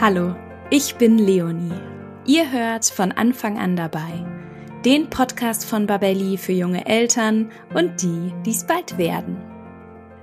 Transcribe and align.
Hallo, 0.00 0.36
ich 0.70 0.94
bin 0.94 1.18
Leonie. 1.18 1.72
Ihr 2.24 2.52
hört 2.52 2.84
von 2.84 3.10
Anfang 3.10 3.58
an 3.58 3.74
dabei 3.74 4.24
den 4.84 5.10
Podcast 5.10 5.64
von 5.64 5.88
Babelli 5.88 6.38
für 6.38 6.52
junge 6.52 6.86
Eltern 6.86 7.50
und 7.74 8.00
die, 8.00 8.32
die 8.46 8.52
es 8.52 8.64
bald 8.64 8.96
werden. 8.96 9.36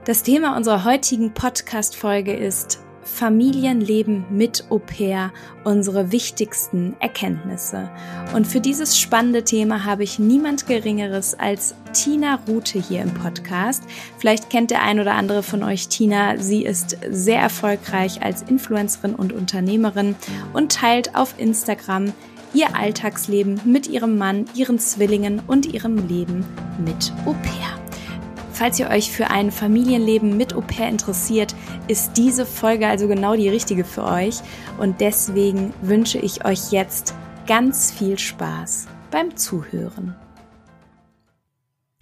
Das 0.05 0.23
Thema 0.23 0.55
unserer 0.55 0.85
heutigen 0.85 1.33
Podcast-Folge 1.33 2.33
ist 2.33 2.79
Familienleben 3.03 4.25
mit 4.31 4.63
Au 4.69 4.79
pair 4.79 5.33
unsere 5.65 6.13
wichtigsten 6.13 6.95
Erkenntnisse. 7.01 7.91
Und 8.33 8.47
für 8.47 8.61
dieses 8.61 8.97
spannende 8.97 9.43
Thema 9.43 9.83
habe 9.83 10.03
ich 10.03 10.19
niemand 10.19 10.67
Geringeres 10.67 11.37
als 11.37 11.75
Tina 11.95 12.41
Rute 12.45 12.77
hier 12.77 13.01
im 13.01 13.13
Podcast. 13.13 13.83
Vielleicht 14.17 14.49
kennt 14.49 14.69
der 14.69 14.83
ein 14.83 14.99
oder 14.99 15.15
andere 15.15 15.43
von 15.43 15.63
euch 15.63 15.87
Tina. 15.87 16.37
Sie 16.37 16.65
ist 16.65 16.97
sehr 17.09 17.39
erfolgreich 17.39 18.21
als 18.21 18.41
Influencerin 18.41 19.15
und 19.15 19.31
Unternehmerin 19.31 20.15
und 20.51 20.73
teilt 20.73 21.15
auf 21.15 21.35
Instagram 21.37 22.11
ihr 22.53 22.75
Alltagsleben 22.75 23.61
mit 23.63 23.87
ihrem 23.87 24.17
Mann, 24.17 24.45
ihren 24.55 24.77
Zwillingen 24.77 25.41
und 25.47 25.67
ihrem 25.67 26.05
Leben 26.09 26.45
mit 26.77 27.13
Au 27.25 27.31
pair. 27.31 27.79
Falls 28.51 28.77
ihr 28.77 28.89
euch 28.89 29.09
für 29.09 29.29
ein 29.29 29.49
Familienleben 29.49 30.35
mit 30.35 30.53
Au 30.53 30.61
pair 30.61 30.89
interessiert, 30.89 31.55
ist 31.87 32.17
diese 32.17 32.45
Folge 32.45 32.87
also 32.87 33.07
genau 33.07 33.37
die 33.37 33.49
richtige 33.49 33.85
für 33.85 34.03
euch. 34.03 34.39
Und 34.77 34.99
deswegen 34.99 35.73
wünsche 35.81 36.17
ich 36.17 36.43
euch 36.43 36.71
jetzt 36.73 37.13
ganz 37.47 37.89
viel 37.89 38.19
Spaß 38.19 38.87
beim 39.11 39.37
Zuhören. 39.37 40.15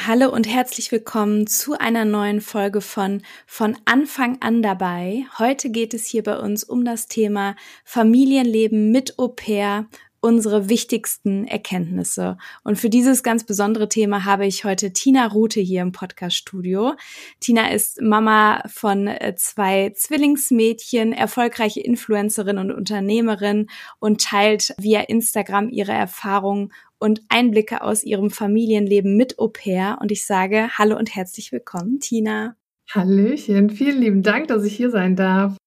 Hallo 0.05 0.30
und 0.30 0.49
herzlich 0.49 0.91
willkommen 0.91 1.48
zu 1.48 1.80
einer 1.80 2.03
neuen 2.03 2.41
Folge 2.41 2.81
von 2.81 3.21
Von 3.48 3.77
Anfang 3.85 4.38
an 4.41 4.62
dabei. 4.62 5.26
Heute 5.39 5.70
geht 5.70 5.93
es 5.93 6.05
hier 6.07 6.23
bei 6.23 6.38
uns 6.38 6.66
um 6.66 6.84
das 6.84 7.07
Thema 7.07 7.55
Familienleben 7.85 8.91
mit 8.91 9.17
Au 9.17 9.29
pair 9.29 9.88
unsere 10.20 10.67
wichtigsten 10.67 11.46
Erkenntnisse. 11.48 12.37
Und 12.63 12.77
für 12.77 12.90
dieses 12.90 13.24
ganz 13.24 13.46
besondere 13.46 13.87
Thema 13.87 14.26
habe 14.26 14.46
ich 14.46 14.65
heute 14.65 14.91
Tina 14.91 15.27
Rute 15.27 15.62
hier 15.62 15.81
im 15.81 15.93
Podcast-Studio. 15.93 16.96
Tina 17.40 17.71
ist 17.71 18.01
Mama 18.01 18.63
von 18.68 19.07
äh, 19.07 19.35
zwei 19.35 19.91
Zwillingsmädchen, 19.96 21.13
erfolgreiche 21.13 21.81
Influencerin 21.81 22.57
und 22.57 22.71
Unternehmerin 22.71 23.68
und 23.99 24.21
teilt 24.21 24.74
via 24.77 25.01
Instagram 25.01 25.70
ihre 25.70 25.91
Erfahrungen 25.91 26.71
und 27.04 27.21
Einblicke 27.27 27.82
aus 27.82 28.05
ihrem 28.05 28.32
Familienleben 28.32 29.18
mit 29.18 29.37
Au 29.37 29.49
pair. 29.49 29.98
Und 29.99 30.09
ich 30.09 30.26
sage 30.26 30.70
Hallo 30.77 30.98
und 30.98 31.13
herzlich 31.13 31.51
willkommen, 31.51 31.99
Tina. 31.99 32.55
Hallöchen, 32.90 33.70
vielen 33.70 33.99
lieben 33.99 34.23
Dank, 34.23 34.48
dass 34.48 34.63
ich 34.63 34.73
hier 34.73 34.90
sein 34.90 35.18
darf. 35.18 35.57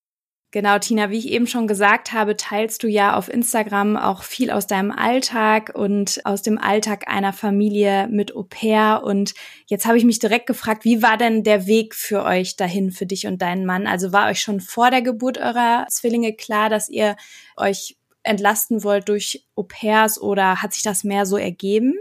Genau, 0.50 0.78
Tina, 0.78 1.10
wie 1.10 1.18
ich 1.18 1.28
eben 1.28 1.46
schon 1.46 1.66
gesagt 1.66 2.14
habe, 2.14 2.38
teilst 2.38 2.82
du 2.82 2.88
ja 2.88 3.14
auf 3.14 3.28
Instagram 3.28 3.98
auch 3.98 4.22
viel 4.22 4.50
aus 4.50 4.66
deinem 4.66 4.90
Alltag 4.90 5.72
und 5.74 6.22
aus 6.24 6.40
dem 6.40 6.56
Alltag 6.56 7.06
einer 7.06 7.34
Familie 7.34 8.08
mit 8.10 8.34
Au 8.34 8.44
pair. 8.44 9.02
Und 9.04 9.34
jetzt 9.66 9.84
habe 9.84 9.98
ich 9.98 10.04
mich 10.06 10.18
direkt 10.18 10.46
gefragt, 10.46 10.86
wie 10.86 11.02
war 11.02 11.18
denn 11.18 11.42
der 11.42 11.66
Weg 11.66 11.94
für 11.94 12.24
euch 12.24 12.56
dahin, 12.56 12.92
für 12.92 13.04
dich 13.04 13.26
und 13.26 13.42
deinen 13.42 13.66
Mann? 13.66 13.86
Also 13.86 14.10
war 14.14 14.30
euch 14.30 14.40
schon 14.40 14.60
vor 14.62 14.90
der 14.90 15.02
Geburt 15.02 15.36
eurer 15.36 15.84
Zwillinge 15.90 16.32
klar, 16.32 16.70
dass 16.70 16.88
ihr 16.88 17.16
euch 17.58 17.98
entlasten 18.26 18.84
wollt 18.84 19.08
durch 19.08 19.46
Au 19.54 19.62
pairs 19.62 20.20
oder 20.20 20.62
hat 20.62 20.72
sich 20.72 20.82
das 20.82 21.04
mehr 21.04 21.26
so 21.26 21.36
ergeben? 21.36 21.94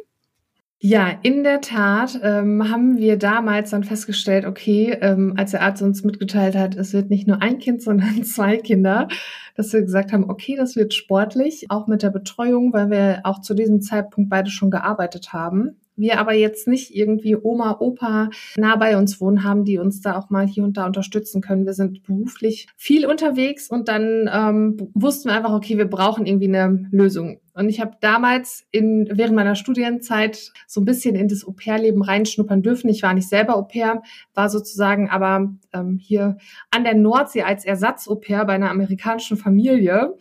Ja, 0.79 1.17
in 1.23 1.43
der 1.43 1.61
Tat 1.61 2.19
ähm, 2.21 2.69
haben 2.69 2.97
wir 2.97 3.17
damals 3.17 3.71
dann 3.71 3.83
festgestellt, 3.83 4.45
okay, 4.45 4.97
ähm, 5.01 5.33
als 5.37 5.51
der 5.51 5.61
Arzt 5.61 5.81
uns 5.81 6.03
mitgeteilt 6.03 6.55
hat, 6.55 6.75
es 6.75 6.93
wird 6.93 7.09
nicht 7.09 7.27
nur 7.27 7.41
ein 7.41 7.59
Kind, 7.59 7.81
sondern 7.81 8.23
zwei 8.23 8.57
Kinder, 8.57 9.07
dass 9.55 9.73
wir 9.73 9.81
gesagt 9.81 10.11
haben, 10.11 10.29
okay, 10.29 10.55
das 10.55 10.75
wird 10.75 10.93
sportlich, 10.93 11.67
auch 11.69 11.87
mit 11.87 12.03
der 12.03 12.11
Betreuung, 12.11 12.73
weil 12.73 12.89
wir 12.89 13.21
auch 13.23 13.41
zu 13.41 13.53
diesem 13.53 13.81
Zeitpunkt 13.81 14.29
beide 14.29 14.49
schon 14.49 14.69
gearbeitet 14.69 15.33
haben 15.33 15.77
wir 15.95 16.19
aber 16.19 16.33
jetzt 16.33 16.67
nicht 16.67 16.95
irgendwie 16.95 17.35
Oma, 17.35 17.77
Opa 17.79 18.29
nah 18.57 18.75
bei 18.75 18.97
uns 18.97 19.21
wohnen 19.21 19.43
haben, 19.43 19.63
die 19.63 19.77
uns 19.77 20.01
da 20.01 20.17
auch 20.17 20.29
mal 20.29 20.47
hier 20.47 20.63
und 20.63 20.77
da 20.77 20.85
unterstützen 20.85 21.41
können. 21.41 21.65
Wir 21.65 21.73
sind 21.73 22.03
beruflich 22.03 22.67
viel 22.75 23.05
unterwegs 23.05 23.69
und 23.69 23.87
dann 23.87 24.29
ähm, 24.31 24.91
wussten 24.93 25.29
wir 25.29 25.35
einfach, 25.35 25.53
okay, 25.53 25.77
wir 25.77 25.89
brauchen 25.89 26.25
irgendwie 26.25 26.47
eine 26.47 26.87
Lösung. 26.91 27.39
Und 27.55 27.69
ich 27.69 27.79
habe 27.79 27.95
damals 28.01 28.67
in, 28.71 29.07
während 29.13 29.33
meiner 29.33 29.55
Studienzeit 29.55 30.51
so 30.67 30.81
ein 30.81 30.85
bisschen 30.85 31.15
in 31.15 31.29
das 31.29 31.47
Au-pair-Leben 31.47 32.03
reinschnuppern 32.03 32.61
dürfen. 32.61 32.89
Ich 32.89 33.01
war 33.01 33.13
nicht 33.13 33.29
selber 33.29 33.55
Au-pair, 33.55 34.03
war 34.33 34.49
sozusagen 34.49 35.09
aber 35.09 35.53
ähm, 35.71 35.97
hier 35.97 36.37
an 36.69 36.83
der 36.83 36.95
Nordsee 36.95 37.43
als 37.43 37.63
Ersatz-Au-pair 37.63 38.43
bei 38.43 38.53
einer 38.53 38.69
amerikanischen 38.69 39.37
Familie. 39.37 40.17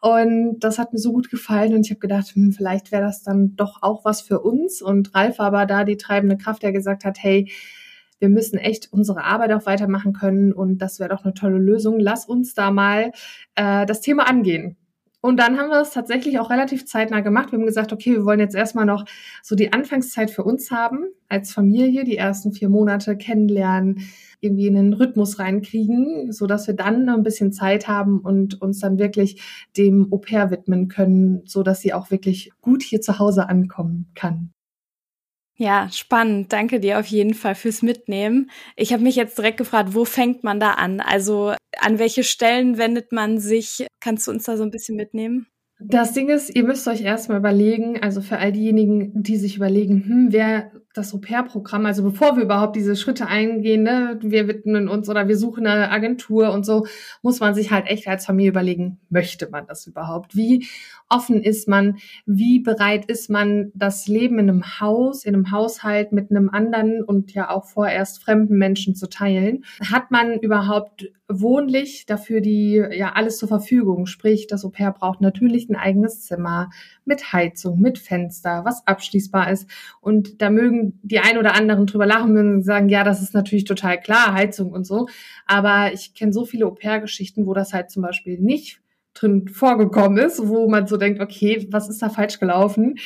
Und 0.00 0.60
das 0.60 0.78
hat 0.78 0.94
mir 0.94 0.98
so 0.98 1.12
gut 1.12 1.30
gefallen 1.30 1.74
und 1.74 1.84
ich 1.84 1.90
habe 1.90 2.00
gedacht, 2.00 2.28
hm, 2.34 2.52
vielleicht 2.52 2.92
wäre 2.92 3.02
das 3.02 3.22
dann 3.22 3.56
doch 3.56 3.82
auch 3.82 4.06
was 4.06 4.22
für 4.22 4.40
uns. 4.40 4.80
Und 4.80 5.14
Ralf 5.14 5.38
war 5.38 5.48
aber 5.48 5.66
da 5.66 5.84
die 5.84 5.98
treibende 5.98 6.38
Kraft, 6.38 6.62
der 6.62 6.72
gesagt 6.72 7.04
hat, 7.04 7.18
hey, 7.22 7.52
wir 8.20 8.30
müssen 8.30 8.58
echt 8.58 8.90
unsere 8.90 9.24
Arbeit 9.24 9.52
auch 9.52 9.66
weitermachen 9.66 10.12
können 10.12 10.52
und 10.52 10.78
das 10.78 10.98
wäre 11.00 11.10
doch 11.10 11.24
eine 11.24 11.34
tolle 11.34 11.58
Lösung. 11.58 11.98
Lass 11.98 12.26
uns 12.26 12.54
da 12.54 12.70
mal 12.70 13.12
äh, 13.54 13.84
das 13.86 14.00
Thema 14.00 14.28
angehen. 14.28 14.76
Und 15.22 15.36
dann 15.38 15.58
haben 15.58 15.68
wir 15.68 15.80
es 15.80 15.90
tatsächlich 15.90 16.38
auch 16.38 16.48
relativ 16.48 16.86
zeitnah 16.86 17.20
gemacht. 17.20 17.52
Wir 17.52 17.58
haben 17.58 17.66
gesagt, 17.66 17.92
okay, 17.92 18.12
wir 18.12 18.24
wollen 18.24 18.40
jetzt 18.40 18.54
erstmal 18.54 18.86
noch 18.86 19.04
so 19.42 19.54
die 19.54 19.72
Anfangszeit 19.72 20.30
für 20.30 20.44
uns 20.44 20.70
haben, 20.70 21.04
als 21.28 21.52
Familie, 21.52 22.04
die 22.04 22.16
ersten 22.16 22.52
vier 22.52 22.70
Monate 22.70 23.16
kennenlernen, 23.16 24.08
irgendwie 24.40 24.66
in 24.66 24.74
den 24.74 24.92
Rhythmus 24.94 25.38
reinkriegen, 25.38 26.32
so 26.32 26.46
dass 26.46 26.66
wir 26.66 26.74
dann 26.74 27.08
ein 27.10 27.22
bisschen 27.22 27.52
Zeit 27.52 27.86
haben 27.86 28.20
und 28.20 28.62
uns 28.62 28.80
dann 28.80 28.98
wirklich 28.98 29.42
dem 29.76 30.10
Au 30.10 30.16
pair 30.16 30.50
widmen 30.50 30.88
können, 30.88 31.42
so 31.44 31.62
dass 31.62 31.82
sie 31.82 31.92
auch 31.92 32.10
wirklich 32.10 32.50
gut 32.62 32.82
hier 32.82 33.02
zu 33.02 33.18
Hause 33.18 33.48
ankommen 33.48 34.10
kann. 34.14 34.52
Ja, 35.60 35.90
spannend. 35.92 36.54
Danke 36.54 36.80
dir 36.80 36.98
auf 36.98 37.04
jeden 37.04 37.34
Fall 37.34 37.54
fürs 37.54 37.82
Mitnehmen. 37.82 38.50
Ich 38.76 38.94
habe 38.94 39.02
mich 39.02 39.14
jetzt 39.14 39.36
direkt 39.36 39.58
gefragt, 39.58 39.90
wo 39.92 40.06
fängt 40.06 40.42
man 40.42 40.58
da 40.58 40.70
an? 40.70 41.00
Also 41.00 41.52
an 41.78 41.98
welche 41.98 42.24
Stellen 42.24 42.78
wendet 42.78 43.12
man 43.12 43.38
sich? 43.38 43.86
Kannst 44.00 44.26
du 44.26 44.30
uns 44.30 44.44
da 44.44 44.56
so 44.56 44.62
ein 44.62 44.70
bisschen 44.70 44.96
mitnehmen? 44.96 45.48
Das 45.78 46.14
Ding 46.14 46.30
ist, 46.30 46.48
ihr 46.56 46.64
müsst 46.64 46.88
euch 46.88 47.02
erstmal 47.02 47.36
überlegen, 47.36 48.02
also 48.02 48.22
für 48.22 48.38
all 48.38 48.52
diejenigen, 48.52 49.22
die 49.22 49.36
sich 49.36 49.56
überlegen, 49.56 50.02
hm, 50.02 50.28
wer 50.30 50.72
das 50.92 51.14
Au-pair-Programm, 51.14 51.86
also 51.86 52.02
bevor 52.02 52.36
wir 52.36 52.42
überhaupt 52.42 52.74
diese 52.74 52.96
Schritte 52.96 53.26
eingehen, 53.26 53.84
ne, 53.84 54.18
wir 54.22 54.48
widmen 54.48 54.88
uns 54.88 55.08
oder 55.08 55.28
wir 55.28 55.36
suchen 55.36 55.66
eine 55.66 55.90
Agentur 55.90 56.52
und 56.52 56.66
so, 56.66 56.86
muss 57.22 57.38
man 57.38 57.54
sich 57.54 57.70
halt 57.70 57.86
echt 57.86 58.08
als 58.08 58.26
Familie 58.26 58.50
überlegen, 58.50 58.98
möchte 59.08 59.48
man 59.50 59.66
das 59.68 59.86
überhaupt? 59.86 60.34
Wie 60.34 60.66
offen 61.08 61.42
ist 61.42 61.68
man? 61.68 61.98
Wie 62.26 62.58
bereit 62.58 63.04
ist 63.06 63.30
man, 63.30 63.70
das 63.74 64.08
Leben 64.08 64.38
in 64.40 64.50
einem 64.50 64.80
Haus, 64.80 65.24
in 65.24 65.34
einem 65.34 65.52
Haushalt 65.52 66.10
mit 66.12 66.30
einem 66.30 66.48
anderen 66.50 67.02
und 67.04 67.34
ja 67.34 67.50
auch 67.50 67.66
vorerst 67.66 68.22
fremden 68.22 68.58
Menschen 68.58 68.96
zu 68.96 69.08
teilen? 69.08 69.64
Hat 69.88 70.10
man 70.10 70.40
überhaupt 70.40 71.12
wohnlich 71.28 72.06
dafür 72.06 72.40
die, 72.40 72.82
ja, 72.92 73.12
alles 73.12 73.38
zur 73.38 73.48
Verfügung? 73.48 74.06
Sprich, 74.06 74.48
das 74.48 74.64
Au-pair 74.64 74.92
braucht 74.92 75.20
natürlich 75.20 75.68
ein 75.68 75.76
eigenes 75.76 76.22
Zimmer 76.22 76.70
mit 77.04 77.32
Heizung, 77.32 77.80
mit 77.80 77.98
Fenster, 77.98 78.64
was 78.64 78.86
abschließbar 78.86 79.50
ist. 79.50 79.68
Und 80.00 80.42
da 80.42 80.50
mögen 80.50 80.79
die 81.02 81.20
ein 81.20 81.38
oder 81.38 81.54
anderen 81.54 81.86
drüber 81.86 82.06
lachen 82.06 82.36
und 82.36 82.62
sagen, 82.62 82.88
ja, 82.88 83.04
das 83.04 83.22
ist 83.22 83.34
natürlich 83.34 83.64
total 83.64 84.00
klar, 84.00 84.34
Heizung 84.34 84.72
und 84.72 84.86
so. 84.86 85.08
Aber 85.46 85.92
ich 85.92 86.14
kenne 86.14 86.32
so 86.32 86.44
viele 86.44 86.66
Au-pair-Geschichten, 86.66 87.46
wo 87.46 87.54
das 87.54 87.72
halt 87.72 87.90
zum 87.90 88.02
Beispiel 88.02 88.38
nicht 88.38 88.80
drin 89.14 89.48
vorgekommen 89.48 90.18
ist, 90.18 90.46
wo 90.46 90.68
man 90.68 90.86
so 90.86 90.96
denkt, 90.96 91.20
okay, 91.20 91.66
was 91.70 91.88
ist 91.88 92.00
da 92.00 92.08
falsch 92.08 92.38
gelaufen? 92.38 92.96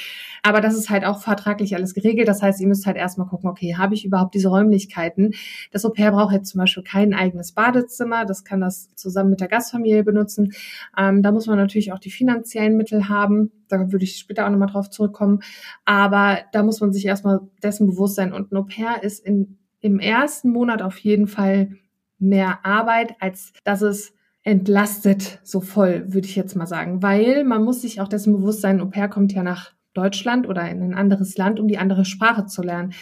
Aber 0.43 0.61
das 0.61 0.77
ist 0.77 0.91
halt 0.91 1.05
auch 1.07 1.23
vertraglich 1.23 1.75
alles 1.75 1.95
geregelt. 1.95 2.29
Das 2.29 2.43
heißt, 2.43 2.61
ihr 2.61 2.67
müsst 2.67 2.85
halt 2.85 2.99
erstmal 2.99 3.27
gucken, 3.27 3.49
okay, 3.49 3.77
habe 3.77 3.95
ich 3.95 4.05
überhaupt 4.05 4.35
diese 4.35 4.49
Räumlichkeiten? 4.49 5.33
Das 5.73 5.85
Au-pair 5.87 6.13
braucht 6.13 6.35
jetzt 6.35 6.51
zum 6.51 6.59
Beispiel 6.59 6.83
kein 6.83 7.15
eigenes 7.15 7.53
Badezimmer. 7.53 8.27
Das 8.27 8.45
kann 8.45 8.61
das 8.61 8.95
zusammen 8.95 9.31
mit 9.31 9.41
der 9.41 9.49
Gastfamilie 9.49 10.05
benutzen. 10.05 10.53
Ähm, 10.99 11.23
da 11.23 11.33
muss 11.33 11.47
man 11.47 11.57
natürlich 11.57 11.93
auch 11.93 11.99
die 11.99 12.11
finanziellen 12.11 12.77
Mittel 12.77 13.09
haben. 13.09 13.53
Da 13.69 13.91
würde 13.91 14.05
ich 14.05 14.17
später 14.17 14.45
auch 14.45 14.51
nochmal 14.51 14.69
drauf 14.69 14.91
zurückkommen. 14.91 15.41
Aber 15.87 16.41
da 16.53 16.63
muss 16.63 16.81
man 16.81 16.93
sich 16.93 17.07
erstmal 17.07 17.41
dessen 17.63 17.87
bewusst 17.87 18.17
sein. 18.17 18.35
Und 18.35 18.53
ein 18.53 18.57
Au-pair 18.57 19.03
ist 19.03 19.25
in, 19.25 19.57
im 19.81 19.99
ersten 19.99 20.51
Monat 20.51 20.83
auf 20.83 20.99
jeden 20.99 21.27
Fall 21.27 21.71
mehr 22.19 22.67
Arbeit, 22.67 23.15
als 23.21 23.55
dass 23.65 23.81
es 23.81 24.13
entlastet 24.45 25.41
so 25.43 25.61
voll, 25.61 26.05
würde 26.13 26.29
ich 26.29 26.37
jetzt 26.37 26.55
mal 26.55 26.67
sagen. 26.67 27.03
Weil 27.03 27.45
man 27.45 27.65
muss 27.65 27.83
sich 27.83 28.01
auch 28.01 28.09
dessen 28.09 28.35
bewusst 28.35 28.61
sein, 28.61 28.81
Au 28.81 28.87
pair 28.87 29.09
kommt 29.09 29.33
ja 29.33 29.43
nach 29.43 29.73
Deutschland 29.95 30.49
oder 30.49 30.69
in 30.71 30.83
ein 30.83 30.95
anderes 30.95 31.37
Land, 31.37 31.59
um 31.59 31.67
die 31.67 31.79
andere 31.79 32.05
Sprache 32.05 32.47
zu 32.47 32.63
lernen. 32.63 32.93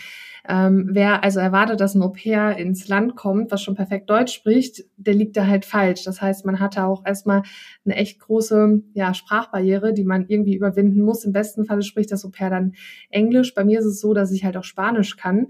Ähm, 0.48 0.88
wer 0.90 1.22
also 1.22 1.38
erwartet, 1.38 1.80
dass 1.80 1.94
ein 1.94 2.02
Au-pair 2.02 2.56
ins 2.56 2.88
Land 2.88 3.14
kommt, 3.14 3.52
was 3.52 3.62
schon 3.62 3.76
perfekt 3.76 4.10
Deutsch 4.10 4.34
spricht, 4.34 4.84
der 4.96 5.14
liegt 5.14 5.36
da 5.36 5.46
halt 5.46 5.64
falsch. 5.64 6.02
Das 6.02 6.20
heißt, 6.20 6.44
man 6.44 6.58
hatte 6.58 6.84
auch 6.84 7.06
erstmal 7.06 7.42
eine 7.84 7.94
echt 7.94 8.18
große 8.18 8.82
ja, 8.94 9.14
Sprachbarriere, 9.14 9.92
die 9.92 10.04
man 10.04 10.26
irgendwie 10.26 10.56
überwinden 10.56 11.02
muss. 11.02 11.24
Im 11.24 11.32
besten 11.32 11.64
Falle 11.64 11.82
spricht 11.82 12.10
das 12.10 12.24
Au-pair 12.24 12.50
dann 12.50 12.72
Englisch. 13.10 13.54
Bei 13.54 13.64
mir 13.64 13.78
ist 13.78 13.86
es 13.86 14.00
so, 14.00 14.14
dass 14.14 14.32
ich 14.32 14.44
halt 14.44 14.56
auch 14.56 14.64
Spanisch 14.64 15.16
kann. 15.16 15.46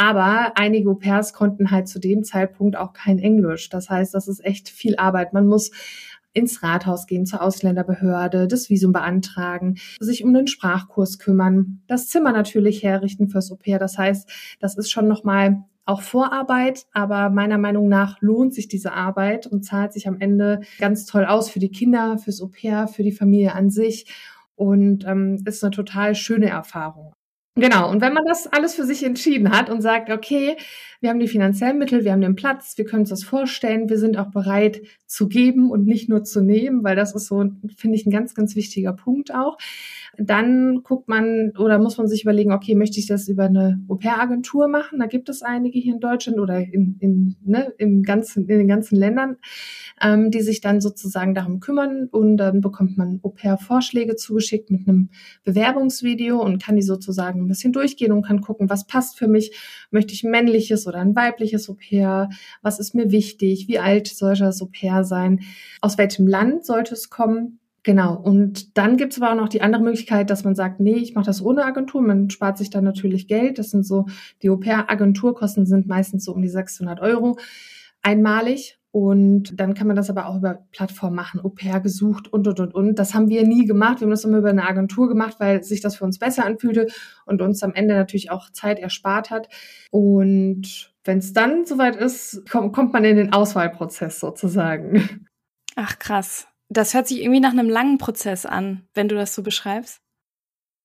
Aber 0.00 0.52
einige 0.56 0.88
Au-pairs 0.88 1.34
konnten 1.34 1.70
halt 1.70 1.86
zu 1.86 1.98
dem 1.98 2.24
Zeitpunkt 2.24 2.74
auch 2.74 2.94
kein 2.94 3.18
Englisch. 3.18 3.68
Das 3.68 3.90
heißt, 3.90 4.14
das 4.14 4.28
ist 4.28 4.42
echt 4.42 4.70
viel 4.70 4.96
Arbeit. 4.96 5.34
Man 5.34 5.46
muss 5.46 5.72
ins 6.32 6.62
Rathaus 6.62 7.06
gehen, 7.06 7.26
zur 7.26 7.42
Ausländerbehörde, 7.42 8.48
das 8.48 8.70
Visum 8.70 8.92
beantragen, 8.92 9.74
sich 10.00 10.24
um 10.24 10.32
den 10.32 10.46
Sprachkurs 10.46 11.18
kümmern, 11.18 11.82
das 11.86 12.08
Zimmer 12.08 12.32
natürlich 12.32 12.82
herrichten 12.82 13.28
fürs 13.28 13.52
Au-pair. 13.52 13.78
Das 13.78 13.98
heißt, 13.98 14.56
das 14.58 14.74
ist 14.78 14.90
schon 14.90 15.06
nochmal 15.06 15.64
auch 15.84 16.00
Vorarbeit, 16.00 16.86
aber 16.92 17.28
meiner 17.28 17.58
Meinung 17.58 17.88
nach 17.88 18.22
lohnt 18.22 18.54
sich 18.54 18.68
diese 18.68 18.94
Arbeit 18.94 19.46
und 19.48 19.66
zahlt 19.66 19.92
sich 19.92 20.08
am 20.08 20.18
Ende 20.18 20.60
ganz 20.78 21.04
toll 21.04 21.26
aus 21.26 21.50
für 21.50 21.58
die 21.58 21.72
Kinder, 21.72 22.16
fürs 22.16 22.40
Au-pair, 22.40 22.88
für 22.88 23.02
die 23.02 23.12
Familie 23.12 23.54
an 23.54 23.68
sich 23.68 24.06
und 24.54 25.04
ähm, 25.06 25.42
ist 25.44 25.62
eine 25.62 25.72
total 25.72 26.14
schöne 26.14 26.48
Erfahrung. 26.48 27.12
Genau, 27.60 27.90
und 27.90 28.00
wenn 28.00 28.14
man 28.14 28.24
das 28.26 28.46
alles 28.46 28.74
für 28.74 28.84
sich 28.84 29.04
entschieden 29.04 29.50
hat 29.50 29.70
und 29.70 29.82
sagt, 29.82 30.10
okay, 30.10 30.56
wir 31.00 31.10
haben 31.10 31.20
die 31.20 31.28
finanziellen 31.28 31.78
Mittel, 31.78 32.04
wir 32.04 32.12
haben 32.12 32.20
den 32.20 32.36
Platz, 32.36 32.76
wir 32.76 32.84
können 32.84 33.00
uns 33.00 33.10
das 33.10 33.24
vorstellen, 33.24 33.88
wir 33.88 33.98
sind 33.98 34.18
auch 34.18 34.30
bereit 34.30 34.82
zu 35.06 35.28
geben 35.28 35.70
und 35.70 35.86
nicht 35.86 36.08
nur 36.08 36.24
zu 36.24 36.42
nehmen, 36.42 36.84
weil 36.84 36.96
das 36.96 37.14
ist 37.14 37.26
so, 37.26 37.44
finde 37.76 37.96
ich, 37.96 38.06
ein 38.06 38.10
ganz, 38.10 38.34
ganz 38.34 38.56
wichtiger 38.56 38.92
Punkt 38.92 39.34
auch. 39.34 39.58
Dann 40.22 40.82
guckt 40.82 41.08
man 41.08 41.52
oder 41.58 41.78
muss 41.78 41.96
man 41.96 42.06
sich 42.06 42.24
überlegen, 42.24 42.52
okay, 42.52 42.74
möchte 42.74 43.00
ich 43.00 43.06
das 43.06 43.26
über 43.26 43.44
eine 43.44 43.82
Au-pair-Agentur 43.88 44.68
machen? 44.68 44.98
Da 44.98 45.06
gibt 45.06 45.30
es 45.30 45.40
einige 45.40 45.78
hier 45.78 45.94
in 45.94 46.00
Deutschland 46.00 46.38
oder 46.38 46.58
in, 46.58 46.96
in, 47.00 47.36
ne, 47.42 47.72
im 47.78 48.02
ganzen, 48.02 48.46
in 48.46 48.58
den 48.58 48.68
ganzen 48.68 48.96
Ländern, 48.96 49.36
ähm, 50.02 50.30
die 50.30 50.42
sich 50.42 50.60
dann 50.60 50.82
sozusagen 50.82 51.34
darum 51.34 51.60
kümmern 51.60 52.06
und 52.10 52.36
dann 52.36 52.60
bekommt 52.60 52.98
man 52.98 53.20
Au-pair-Vorschläge 53.22 54.14
zugeschickt 54.16 54.70
mit 54.70 54.86
einem 54.86 55.08
Bewerbungsvideo 55.44 56.42
und 56.42 56.62
kann 56.62 56.76
die 56.76 56.82
sozusagen 56.82 57.40
ein 57.40 57.48
bisschen 57.48 57.72
durchgehen 57.72 58.12
und 58.12 58.26
kann 58.26 58.42
gucken, 58.42 58.68
was 58.68 58.86
passt 58.86 59.16
für 59.16 59.28
mich. 59.28 59.56
Möchte 59.90 60.12
ich 60.12 60.22
ein 60.22 60.30
männliches 60.30 60.86
oder 60.86 60.98
ein 60.98 61.16
weibliches 61.16 61.70
Au-pair? 61.70 62.28
Was 62.60 62.78
ist 62.78 62.94
mir 62.94 63.10
wichtig? 63.10 63.68
Wie 63.68 63.78
alt 63.78 64.08
soll 64.08 64.34
das 64.34 64.60
Au-pair 64.60 65.04
sein? 65.04 65.40
Aus 65.80 65.96
welchem 65.96 66.26
Land 66.26 66.66
sollte 66.66 66.92
es 66.92 67.08
kommen? 67.08 67.59
Genau. 67.82 68.14
Und 68.14 68.76
dann 68.76 68.96
gibt 68.96 69.12
es 69.12 69.22
aber 69.22 69.32
auch 69.32 69.36
noch 69.36 69.48
die 69.48 69.62
andere 69.62 69.82
Möglichkeit, 69.82 70.28
dass 70.28 70.44
man 70.44 70.54
sagt, 70.54 70.80
nee, 70.80 70.96
ich 70.96 71.14
mache 71.14 71.26
das 71.26 71.42
ohne 71.42 71.64
Agentur. 71.64 72.02
Man 72.02 72.28
spart 72.28 72.58
sich 72.58 72.68
dann 72.68 72.84
natürlich 72.84 73.26
Geld. 73.26 73.58
Das 73.58 73.70
sind 73.70 73.86
so, 73.86 74.06
die 74.42 74.50
Au-pair-Agenturkosten 74.50 75.64
sind 75.64 75.86
meistens 75.86 76.24
so 76.24 76.34
um 76.34 76.42
die 76.42 76.48
600 76.48 77.00
Euro 77.00 77.38
einmalig. 78.02 78.78
Und 78.92 79.58
dann 79.58 79.74
kann 79.74 79.86
man 79.86 79.94
das 79.94 80.10
aber 80.10 80.26
auch 80.26 80.36
über 80.36 80.66
Plattformen 80.72 81.14
machen, 81.14 81.40
Au-pair 81.40 81.80
gesucht 81.80 82.30
und, 82.32 82.48
und, 82.48 82.58
und, 82.58 82.74
und. 82.74 82.98
Das 82.98 83.14
haben 83.14 83.28
wir 83.28 83.46
nie 83.46 83.64
gemacht. 83.64 84.00
Wir 84.00 84.06
haben 84.06 84.10
das 84.10 84.24
immer 84.24 84.38
über 84.38 84.50
eine 84.50 84.66
Agentur 84.66 85.08
gemacht, 85.08 85.36
weil 85.38 85.62
sich 85.62 85.80
das 85.80 85.96
für 85.96 86.04
uns 86.04 86.18
besser 86.18 86.44
anfühlte 86.44 86.88
und 87.24 87.40
uns 87.40 87.62
am 87.62 87.72
Ende 87.72 87.94
natürlich 87.94 88.30
auch 88.32 88.50
Zeit 88.50 88.80
erspart 88.80 89.30
hat. 89.30 89.48
Und 89.90 90.92
wenn 91.04 91.18
es 91.18 91.32
dann 91.32 91.64
soweit 91.64 91.96
ist, 91.96 92.50
kommt, 92.50 92.72
kommt 92.72 92.92
man 92.92 93.04
in 93.04 93.16
den 93.16 93.32
Auswahlprozess 93.32 94.18
sozusagen. 94.18 95.26
Ach 95.76 95.98
krass. 95.98 96.49
Das 96.70 96.94
hört 96.94 97.08
sich 97.08 97.20
irgendwie 97.20 97.40
nach 97.40 97.50
einem 97.50 97.68
langen 97.68 97.98
Prozess 97.98 98.46
an, 98.46 98.86
wenn 98.94 99.08
du 99.08 99.16
das 99.16 99.34
so 99.34 99.42
beschreibst. 99.42 100.00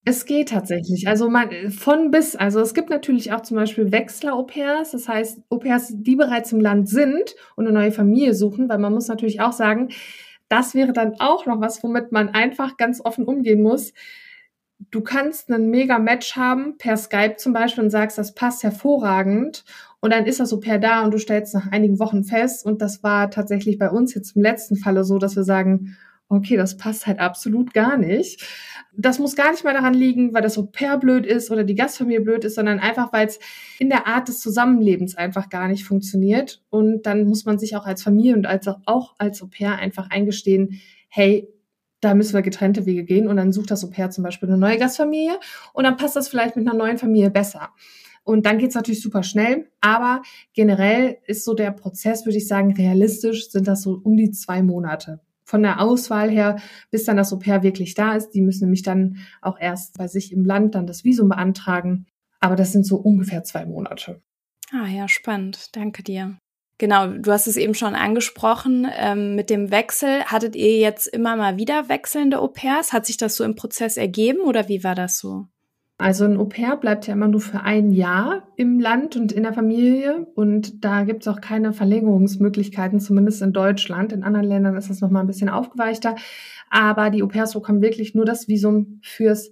Es 0.08 0.26
geht 0.26 0.50
tatsächlich. 0.50 1.08
Also 1.08 1.30
man, 1.30 1.72
von 1.72 2.12
bis. 2.12 2.36
Also 2.36 2.60
es 2.60 2.74
gibt 2.74 2.90
natürlich 2.90 3.32
auch 3.32 3.42
zum 3.42 3.58
Beispiel 3.58 3.92
Wechsler-Au-pairs. 3.92 4.92
Das 4.92 5.08
heißt, 5.08 5.42
Au-pairs, 5.50 5.94
die 5.96 6.16
bereits 6.16 6.52
im 6.52 6.60
Land 6.60 6.90
sind 6.90 7.36
und 7.56 7.66
eine 7.66 7.74
neue 7.74 7.92
Familie 7.92 8.34
suchen, 8.36 8.68
weil 8.68 8.78
man 8.78 8.94
muss 8.94 9.08
natürlich 9.08 9.42
auch 9.42 9.52
sagen, 9.52 9.90
das 10.50 10.76
wäre 10.76 10.94
dann 10.94 11.20
auch 11.20 11.46
noch 11.46 11.60
was, 11.60 11.84
womit 11.84 12.12
man 12.12 12.30
einfach 12.30 12.78
ganz 12.78 13.02
offen 13.04 13.26
umgehen 13.26 13.64
muss. 13.64 13.94
Du 14.92 15.02
kannst 15.02 15.52
einen 15.52 15.70
mega 15.70 15.98
Match 15.98 16.36
haben 16.36 16.78
per 16.78 16.98
Skype 16.98 17.38
zum 17.38 17.54
Beispiel 17.54 17.84
und 17.84 17.90
sagst, 17.90 18.18
das 18.18 18.36
passt 18.36 18.62
hervorragend. 18.64 19.64
Und 20.06 20.12
dann 20.12 20.28
ist 20.28 20.40
das 20.40 20.52
so 20.52 20.60
per 20.60 20.78
da 20.78 21.04
und 21.04 21.16
du 21.16 21.18
stellst 21.18 21.56
nach 21.56 21.72
einigen 21.72 21.98
Wochen 21.98 22.24
fest. 22.24 22.64
Und 22.64 22.80
das 22.84 23.02
war 23.02 23.32
tatsächlich 23.32 23.80
bei 23.80 23.90
uns 23.90 24.14
jetzt 24.14 24.36
im 24.36 24.44
letzten 24.44 24.76
Falle 24.76 25.04
so, 25.04 25.18
dass 25.18 25.36
wir 25.36 25.44
sagen, 25.44 25.98
okay, 26.30 26.58
das 26.58 26.78
passt 26.78 27.08
halt 27.08 27.18
absolut 27.18 27.74
gar 27.74 27.98
nicht. 27.98 28.48
Das 28.96 29.18
muss 29.18 29.36
gar 29.36 29.50
nicht 29.50 29.64
mal 29.64 29.74
daran 29.74 29.96
liegen, 29.96 30.32
weil 30.32 30.44
das 30.44 30.64
per 30.72 31.00
blöd 31.00 31.26
ist 31.26 31.50
oder 31.50 31.64
die 31.64 31.74
Gastfamilie 31.74 32.22
blöd 32.22 32.44
ist, 32.46 32.54
sondern 32.54 32.78
einfach, 32.78 33.14
weil 33.14 33.26
es 33.26 33.40
in 33.80 33.90
der 33.90 34.06
Art 34.06 34.28
des 34.28 34.42
Zusammenlebens 34.42 35.18
einfach 35.18 35.50
gar 35.50 35.68
nicht 35.68 35.86
funktioniert. 35.86 36.62
Und 36.70 37.08
dann 37.08 37.26
muss 37.26 37.46
man 37.46 37.58
sich 37.58 37.76
auch 37.76 37.88
als 37.88 38.04
Familie 38.04 38.36
und 38.36 38.46
als 38.46 38.68
auch 38.86 39.16
als 39.18 39.42
Au 39.42 39.48
pair 39.48 39.80
einfach 39.80 40.12
eingestehen, 40.12 40.82
hey, 41.10 41.48
da 42.00 42.14
müssen 42.14 42.36
wir 42.36 42.44
getrennte 42.44 42.86
Wege 42.86 43.06
gehen 43.06 43.28
und 43.28 43.38
dann 43.38 43.52
sucht 43.52 43.72
das 43.72 43.84
Au 43.84 43.90
pair 43.90 44.12
zum 44.12 44.24
Beispiel 44.24 44.50
eine 44.50 44.60
neue 44.60 44.78
Gastfamilie 44.78 45.40
und 45.74 45.84
dann 45.84 45.98
passt 45.98 46.16
das 46.16 46.28
vielleicht 46.28 46.56
mit 46.56 46.68
einer 46.68 46.78
neuen 46.78 47.00
Familie 47.00 47.32
besser. 47.32 47.72
Und 48.26 48.46
dann 48.46 48.58
geht's 48.58 48.76
natürlich 48.76 49.02
super 49.02 49.24
schnell. 49.24 49.70
Aber 49.82 50.24
generell 50.54 51.20
ist 51.28 51.46
so 51.46 51.54
der 51.54 51.72
Prozess, 51.72 52.26
würde 52.26 52.38
ich 52.38 52.48
sagen, 52.48 52.74
realistisch 52.74 53.50
sind 53.50 53.68
das 53.68 53.84
so 53.84 54.02
um 54.04 54.18
die 54.18 54.32
zwei 54.32 54.64
Monate. 54.64 55.22
Von 55.44 55.62
der 55.62 55.80
Auswahl 55.80 56.30
her, 56.30 56.58
bis 56.90 57.06
dann 57.06 57.18
das 57.18 57.32
Au-pair 57.32 57.62
wirklich 57.62 57.94
da 57.94 58.16
ist. 58.16 58.32
Die 58.32 58.42
müssen 58.42 58.66
nämlich 58.66 58.82
dann 58.82 59.18
auch 59.42 59.60
erst 59.60 59.98
bei 59.98 60.08
sich 60.08 60.34
im 60.34 60.44
Land 60.44 60.74
dann 60.74 60.88
das 60.88 61.04
Visum 61.04 61.30
beantragen. 61.30 62.08
Aber 62.40 62.56
das 62.56 62.72
sind 62.72 62.86
so 62.86 62.98
ungefähr 62.98 63.44
zwei 63.44 63.66
Monate. 63.66 64.22
Ah 64.72 64.88
ja, 64.88 65.08
spannend. 65.08 65.76
Danke 65.76 66.02
dir. 66.02 66.36
Genau, 66.80 67.08
du 67.08 67.32
hast 67.32 67.48
es 67.48 67.58
eben 67.58 67.76
schon 67.76 67.96
angesprochen 67.96 68.88
ähm, 68.98 69.36
mit 69.36 69.52
dem 69.52 69.70
Wechsel. 69.70 70.26
Hattet 70.26 70.56
ihr 70.56 70.78
jetzt 70.80 71.08
immer 71.08 71.36
mal 71.36 71.58
wieder 71.58 71.90
wechselnde 71.90 72.40
Au-pairs? 72.40 72.92
Hat 72.92 73.06
sich 73.06 73.18
das 73.18 73.36
so 73.36 73.44
im 73.44 73.56
Prozess 73.56 73.98
ergeben 73.98 74.42
oder 74.42 74.68
wie 74.68 74.84
war 74.84 74.96
das 74.96 75.20
so? 75.20 75.48
Also 75.98 76.26
ein 76.26 76.38
Au-pair 76.38 76.76
bleibt 76.76 77.08
ja 77.08 77.14
immer 77.14 77.30
nur 77.30 77.40
für 77.40 77.62
ein 77.62 77.92
Jahr 77.92 78.50
im 78.58 78.82
Land 78.82 79.16
und 79.16 79.32
in 79.32 79.44
der 79.44 79.54
Familie 79.54 80.28
und 80.36 80.84
da 80.84 81.04
gibt 81.04 81.22
es 81.22 81.28
auch 81.30 81.40
keine 81.40 81.72
Verlängerungsmöglichkeiten, 81.72 83.00
zumindest 83.00 83.42
in 83.42 83.54
Deutschland. 83.54 84.12
In 84.12 84.24
anderen 84.24 84.46
Ländern 84.46 84.76
ist 84.76 84.90
das 84.90 85.00
nochmal 85.00 85.24
ein 85.24 85.28
bisschen 85.28 85.48
aufgeweichter, 85.48 86.16
aber 86.70 87.12
die 87.12 87.24
Au-pairs 87.24 87.54
bekommen 87.54 87.82
wirklich 87.82 88.14
nur 88.14 88.26
das 88.26 88.50
Visum 88.50 89.00
fürs 89.04 89.52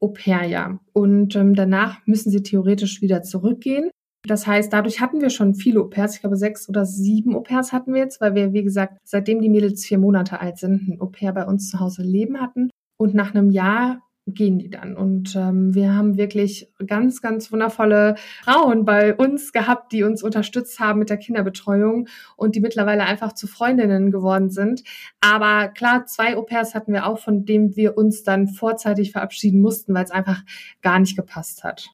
Au-pair-Jahr 0.00 0.80
und 0.92 1.36
ähm, 1.36 1.54
danach 1.54 2.04
müssen 2.06 2.30
sie 2.30 2.42
theoretisch 2.42 3.00
wieder 3.00 3.22
zurückgehen. 3.22 3.90
Das 4.26 4.46
heißt, 4.46 4.72
dadurch 4.72 5.00
hatten 5.00 5.20
wir 5.20 5.30
schon 5.30 5.54
viele 5.54 5.80
Au-pairs. 5.80 6.16
Ich 6.16 6.20
glaube, 6.22 6.36
sechs 6.36 6.68
oder 6.68 6.86
sieben 6.86 7.36
Au-pairs 7.36 7.72
hatten 7.72 7.92
wir 7.92 8.00
jetzt, 8.00 8.20
weil 8.20 8.34
wir, 8.34 8.52
wie 8.52 8.64
gesagt, 8.64 8.98
seitdem 9.04 9.40
die 9.40 9.50
Mädels 9.50 9.84
vier 9.84 9.98
Monate 9.98 10.40
alt 10.40 10.58
sind, 10.58 10.88
ein 10.88 11.00
Au-pair 11.00 11.32
bei 11.32 11.44
uns 11.44 11.70
zu 11.70 11.78
Hause 11.78 12.02
leben 12.02 12.40
hatten. 12.40 12.70
Und 12.96 13.14
nach 13.14 13.34
einem 13.34 13.50
Jahr 13.50 14.00
gehen 14.26 14.58
die 14.58 14.70
dann. 14.70 14.96
Und 14.96 15.36
ähm, 15.36 15.74
wir 15.74 15.94
haben 15.94 16.16
wirklich 16.16 16.72
ganz, 16.86 17.20
ganz 17.20 17.52
wundervolle 17.52 18.14
Frauen 18.42 18.84
bei 18.84 19.14
uns 19.14 19.52
gehabt, 19.52 19.92
die 19.92 20.02
uns 20.02 20.22
unterstützt 20.22 20.80
haben 20.80 20.98
mit 20.98 21.10
der 21.10 21.18
Kinderbetreuung 21.18 22.08
und 22.36 22.56
die 22.56 22.60
mittlerweile 22.60 23.04
einfach 23.04 23.34
zu 23.34 23.46
Freundinnen 23.46 24.10
geworden 24.10 24.50
sind. 24.50 24.82
Aber 25.20 25.68
klar, 25.68 26.06
zwei 26.06 26.36
Au-pairs 26.36 26.74
hatten 26.74 26.92
wir 26.92 27.06
auch, 27.06 27.18
von 27.18 27.44
denen 27.44 27.76
wir 27.76 27.98
uns 27.98 28.22
dann 28.22 28.48
vorzeitig 28.48 29.12
verabschieden 29.12 29.60
mussten, 29.60 29.94
weil 29.94 30.04
es 30.04 30.10
einfach 30.10 30.42
gar 30.80 30.98
nicht 30.98 31.16
gepasst 31.16 31.62
hat. 31.62 31.90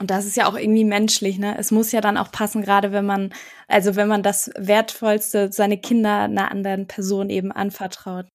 Und 0.00 0.10
das 0.10 0.26
ist 0.26 0.36
ja 0.36 0.46
auch 0.46 0.56
irgendwie 0.56 0.84
menschlich, 0.84 1.38
ne? 1.38 1.56
Es 1.58 1.72
muss 1.72 1.90
ja 1.90 2.00
dann 2.00 2.16
auch 2.16 2.30
passen, 2.30 2.62
gerade 2.62 2.92
wenn 2.92 3.04
man, 3.04 3.30
also 3.66 3.96
wenn 3.96 4.06
man 4.06 4.22
das 4.22 4.50
Wertvollste, 4.56 5.50
seine 5.50 5.76
Kinder 5.76 6.20
einer 6.22 6.52
anderen 6.52 6.86
Person 6.86 7.30
eben 7.30 7.50
anvertraut. 7.50 8.26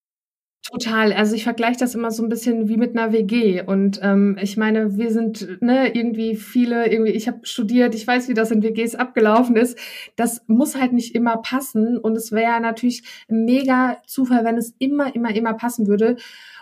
Total. 0.72 1.12
Also 1.12 1.36
ich 1.36 1.44
vergleiche 1.44 1.80
das 1.80 1.94
immer 1.94 2.10
so 2.10 2.24
ein 2.24 2.30
bisschen 2.30 2.70
wie 2.70 2.78
mit 2.78 2.98
einer 2.98 3.12
WG. 3.12 3.62
Und 3.64 4.00
ähm, 4.02 4.38
ich 4.42 4.56
meine, 4.56 4.98
wir 4.98 5.12
sind 5.12 5.62
ne, 5.62 5.94
irgendwie 5.94 6.36
viele, 6.36 6.90
irgendwie, 6.90 7.12
ich 7.12 7.28
habe 7.28 7.46
studiert, 7.46 7.94
ich 7.96 8.08
weiß, 8.08 8.30
wie 8.30 8.34
das 8.34 8.50
in 8.50 8.64
WGs 8.64 8.96
abgelaufen 8.96 9.58
ist. 9.58 9.78
Das 10.16 10.42
muss 10.48 10.76
halt 10.80 10.94
nicht 10.94 11.16
immer 11.16 11.38
passen. 11.38 11.98
Und 11.98 12.16
es 12.16 12.32
wäre 12.32 12.62
natürlich 12.62 13.04
mega 13.28 13.98
Zufall, 14.08 14.46
wenn 14.46 14.58
es 14.58 14.74
immer, 14.80 15.14
immer, 15.14 15.36
immer 15.36 15.54
passen 15.54 15.88
würde. 15.88 16.16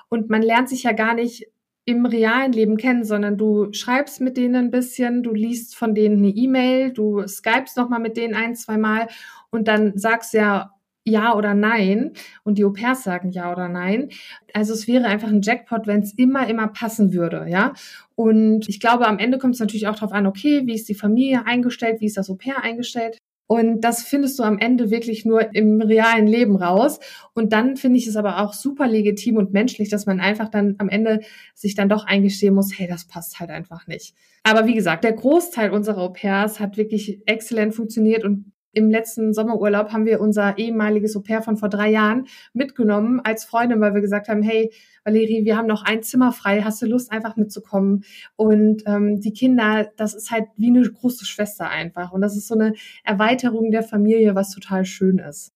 Und 0.09 0.29
man 0.31 0.41
lernt 0.41 0.69
sich 0.69 0.81
ja 0.83 0.93
gar 0.93 1.13
nicht 1.13 1.47
im 1.85 2.05
realen 2.05 2.53
Leben 2.53 2.77
kennen, 2.77 3.03
sondern 3.03 3.37
du 3.37 3.71
schreibst 3.71 4.19
mit 4.19 4.35
denen 4.35 4.55
ein 4.55 4.71
bisschen, 4.71 5.21
du 5.21 5.31
liest 5.31 5.75
von 5.75 5.93
denen 5.93 6.17
eine 6.17 6.29
E-Mail, 6.29 6.91
du 6.91 7.27
skypst 7.27 7.77
nochmal 7.77 7.99
mit 7.99 8.17
denen 8.17 8.33
ein, 8.33 8.55
zwei 8.55 8.77
Mal 8.77 9.07
und 9.51 9.67
dann 9.67 9.97
sagst 9.97 10.33
ja, 10.33 10.73
ja 11.05 11.35
oder 11.35 11.53
nein 11.53 12.11
und 12.43 12.57
die 12.57 12.65
Au-pairs 12.65 13.03
sagen 13.03 13.31
ja 13.31 13.51
oder 13.51 13.67
nein. 13.67 14.09
Also 14.53 14.73
es 14.73 14.87
wäre 14.87 15.05
einfach 15.05 15.29
ein 15.29 15.41
Jackpot, 15.41 15.87
wenn 15.87 16.01
es 16.01 16.13
immer, 16.13 16.47
immer 16.47 16.67
passen 16.67 17.13
würde, 17.13 17.45
ja. 17.49 17.73
Und 18.15 18.69
ich 18.69 18.79
glaube, 18.79 19.07
am 19.07 19.17
Ende 19.19 19.37
kommt 19.37 19.55
es 19.55 19.59
natürlich 19.59 19.87
auch 19.87 19.95
darauf 19.95 20.11
an, 20.11 20.27
okay, 20.27 20.63
wie 20.65 20.75
ist 20.75 20.89
die 20.89 20.95
Familie 20.95 21.45
eingestellt, 21.45 22.01
wie 22.01 22.05
ist 22.05 22.17
das 22.17 22.29
Au-pair 22.29 22.63
eingestellt. 22.63 23.17
Und 23.47 23.81
das 23.81 24.03
findest 24.03 24.39
du 24.39 24.43
am 24.43 24.59
Ende 24.59 24.91
wirklich 24.91 25.25
nur 25.25 25.53
im 25.53 25.81
realen 25.81 26.25
Leben 26.25 26.55
raus. 26.55 27.01
Und 27.33 27.51
dann 27.51 27.75
finde 27.75 27.97
ich 27.97 28.07
es 28.07 28.15
aber 28.15 28.39
auch 28.39 28.53
super 28.53 28.87
legitim 28.87 29.35
und 29.35 29.51
menschlich, 29.51 29.89
dass 29.89 30.05
man 30.05 30.21
einfach 30.21 30.47
dann 30.47 30.75
am 30.77 30.87
Ende 30.87 31.19
sich 31.53 31.75
dann 31.75 31.89
doch 31.89 32.05
eingestehen 32.05 32.55
muss, 32.55 32.71
hey, 32.77 32.87
das 32.87 33.07
passt 33.07 33.41
halt 33.41 33.49
einfach 33.49 33.87
nicht. 33.87 34.15
Aber 34.43 34.67
wie 34.67 34.73
gesagt, 34.73 35.03
der 35.03 35.11
Großteil 35.11 35.71
unserer 35.71 35.97
Au-pairs 35.97 36.61
hat 36.61 36.77
wirklich 36.77 37.19
exzellent 37.25 37.75
funktioniert 37.75 38.23
und 38.23 38.53
im 38.73 38.89
letzten 38.89 39.33
Sommerurlaub 39.33 39.91
haben 39.91 40.05
wir 40.05 40.21
unser 40.21 40.57
ehemaliges 40.57 41.15
Au-pair 41.15 41.41
von 41.41 41.57
vor 41.57 41.69
drei 41.69 41.89
Jahren 41.89 42.27
mitgenommen 42.53 43.19
als 43.23 43.45
Freundin, 43.45 43.81
weil 43.81 43.93
wir 43.93 44.01
gesagt 44.01 44.27
haben, 44.27 44.41
hey, 44.41 44.71
Valerie, 45.03 45.45
wir 45.45 45.57
haben 45.57 45.67
noch 45.67 45.83
ein 45.83 46.03
Zimmer 46.03 46.31
frei, 46.31 46.61
hast 46.61 46.81
du 46.81 46.85
Lust, 46.85 47.11
einfach 47.11 47.35
mitzukommen? 47.35 48.03
Und 48.35 48.83
ähm, 48.85 49.19
die 49.19 49.33
Kinder, 49.33 49.91
das 49.97 50.13
ist 50.13 50.31
halt 50.31 50.45
wie 50.57 50.67
eine 50.67 50.81
große 50.81 51.25
Schwester 51.25 51.69
einfach. 51.69 52.11
Und 52.11 52.21
das 52.21 52.37
ist 52.37 52.47
so 52.47 52.55
eine 52.55 52.73
Erweiterung 53.03 53.71
der 53.71 53.83
Familie, 53.83 54.35
was 54.35 54.51
total 54.51 54.85
schön 54.85 55.17
ist. 55.17 55.51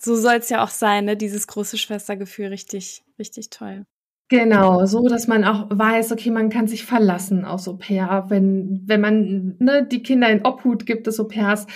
So 0.00 0.14
soll 0.14 0.36
es 0.36 0.48
ja 0.48 0.62
auch 0.62 0.70
sein, 0.70 1.04
ne? 1.04 1.16
Dieses 1.16 1.46
große 1.46 1.78
Schwestergefühl, 1.78 2.46
richtig, 2.46 3.04
richtig 3.18 3.50
toll. 3.50 3.86
Genau, 4.28 4.84
so 4.86 5.06
dass 5.06 5.28
man 5.28 5.44
auch 5.44 5.66
weiß, 5.70 6.10
okay, 6.10 6.30
man 6.30 6.50
kann 6.50 6.66
sich 6.66 6.84
verlassen 6.84 7.44
aufs 7.44 7.68
Au-pair, 7.68 8.24
wenn, 8.28 8.82
wenn 8.84 9.00
man 9.00 9.54
ne, 9.60 9.86
die 9.86 10.02
Kinder 10.02 10.28
in 10.28 10.44
Obhut 10.44 10.84
gibt 10.84 11.06
des 11.06 11.20
Au-pairs 11.20 11.66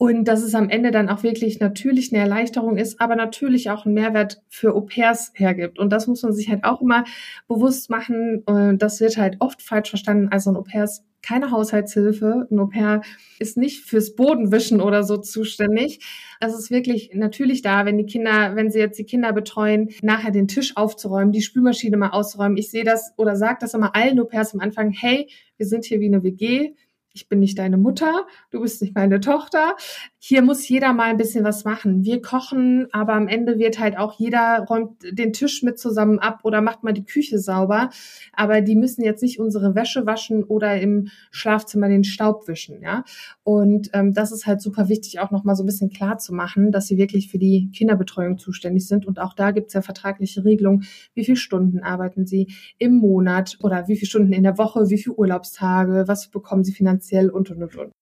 und 0.00 0.24
dass 0.24 0.42
es 0.42 0.54
am 0.54 0.70
Ende 0.70 0.92
dann 0.92 1.10
auch 1.10 1.22
wirklich 1.24 1.60
natürlich 1.60 2.10
eine 2.10 2.22
Erleichterung 2.22 2.78
ist, 2.78 3.02
aber 3.02 3.16
natürlich 3.16 3.68
auch 3.68 3.84
einen 3.84 3.92
Mehrwert 3.92 4.40
für 4.48 4.74
Au-pairs 4.74 5.32
hergibt. 5.34 5.78
Und 5.78 5.90
das 5.92 6.06
muss 6.06 6.22
man 6.22 6.32
sich 6.32 6.48
halt 6.48 6.64
auch 6.64 6.80
immer 6.80 7.04
bewusst 7.48 7.90
machen. 7.90 8.42
Und 8.46 8.78
das 8.78 9.02
wird 9.02 9.18
halt 9.18 9.36
oft 9.40 9.60
falsch 9.60 9.90
verstanden. 9.90 10.28
Also 10.30 10.50
ein 10.52 10.56
Au-pair 10.56 10.84
ist 10.84 11.04
keine 11.20 11.50
Haushaltshilfe. 11.50 12.48
Ein 12.50 12.58
Au-pair 12.58 13.02
ist 13.38 13.58
nicht 13.58 13.84
fürs 13.84 14.14
Bodenwischen 14.14 14.80
oder 14.80 15.02
so 15.02 15.18
zuständig. 15.18 16.00
Es 16.40 16.54
ist 16.54 16.70
wirklich 16.70 17.10
natürlich 17.12 17.60
da, 17.60 17.84
wenn 17.84 17.98
die 17.98 18.06
Kinder, 18.06 18.56
wenn 18.56 18.70
sie 18.70 18.78
jetzt 18.78 18.98
die 18.98 19.04
Kinder 19.04 19.34
betreuen, 19.34 19.90
nachher 20.00 20.30
den 20.30 20.48
Tisch 20.48 20.78
aufzuräumen, 20.78 21.30
die 21.30 21.42
Spülmaschine 21.42 21.98
mal 21.98 22.08
auszuräumen. 22.08 22.56
Ich 22.56 22.70
sehe 22.70 22.84
das 22.84 23.12
oder 23.18 23.36
sage 23.36 23.58
das 23.60 23.74
immer 23.74 23.94
allen 23.94 24.18
Au-pairs 24.18 24.54
am 24.54 24.60
Anfang, 24.60 24.92
hey, 24.92 25.28
wir 25.58 25.66
sind 25.66 25.84
hier 25.84 26.00
wie 26.00 26.06
eine 26.06 26.22
WG 26.22 26.72
ich 27.12 27.28
bin 27.28 27.40
nicht 27.40 27.58
deine 27.58 27.76
Mutter, 27.76 28.26
du 28.50 28.60
bist 28.60 28.82
nicht 28.82 28.94
meine 28.94 29.20
Tochter. 29.20 29.76
Hier 30.22 30.42
muss 30.42 30.68
jeder 30.68 30.92
mal 30.92 31.04
ein 31.10 31.16
bisschen 31.16 31.44
was 31.44 31.64
machen. 31.64 32.04
Wir 32.04 32.20
kochen, 32.20 32.88
aber 32.92 33.14
am 33.14 33.26
Ende 33.26 33.58
wird 33.58 33.78
halt 33.78 33.96
auch 33.96 34.18
jeder 34.18 34.66
räumt 34.68 35.02
den 35.10 35.32
Tisch 35.32 35.62
mit 35.62 35.78
zusammen 35.78 36.18
ab 36.18 36.40
oder 36.42 36.60
macht 36.60 36.82
mal 36.82 36.92
die 36.92 37.04
Küche 37.04 37.38
sauber. 37.38 37.88
Aber 38.34 38.60
die 38.60 38.76
müssen 38.76 39.02
jetzt 39.02 39.22
nicht 39.22 39.40
unsere 39.40 39.74
Wäsche 39.74 40.04
waschen 40.04 40.44
oder 40.44 40.78
im 40.78 41.08
Schlafzimmer 41.30 41.88
den 41.88 42.04
Staub 42.04 42.46
wischen, 42.48 42.82
ja. 42.82 43.02
Und 43.44 43.88
ähm, 43.94 44.12
das 44.12 44.30
ist 44.30 44.46
halt 44.46 44.60
super 44.60 44.88
wichtig, 44.90 45.20
auch 45.20 45.30
nochmal 45.30 45.56
so 45.56 45.62
ein 45.62 45.66
bisschen 45.66 45.88
klar 45.90 46.18
zu 46.18 46.34
machen, 46.34 46.70
dass 46.70 46.86
sie 46.86 46.98
wirklich 46.98 47.30
für 47.30 47.38
die 47.38 47.70
Kinderbetreuung 47.74 48.36
zuständig 48.38 48.86
sind. 48.86 49.06
Und 49.06 49.18
auch 49.20 49.32
da 49.34 49.52
gibt's 49.52 49.72
ja 49.72 49.80
vertragliche 49.82 50.44
Regelungen, 50.44 50.84
wie 51.14 51.24
viele 51.24 51.38
Stunden 51.38 51.80
arbeiten 51.80 52.26
sie 52.26 52.52
im 52.78 52.96
Monat 52.96 53.56
oder 53.62 53.88
wie 53.88 53.96
viele 53.96 54.08
Stunden 54.08 54.32
in 54.34 54.42
der 54.42 54.58
Woche, 54.58 54.90
wie 54.90 54.98
viele 54.98 55.16
Urlaubstage, 55.16 56.04
was 56.06 56.28
bekommen 56.28 56.62
sie 56.62 56.72
finanziell 56.72 56.90
finanziell 56.90 57.30
und 57.30 57.50
und 57.50 57.76
und. 57.76 57.99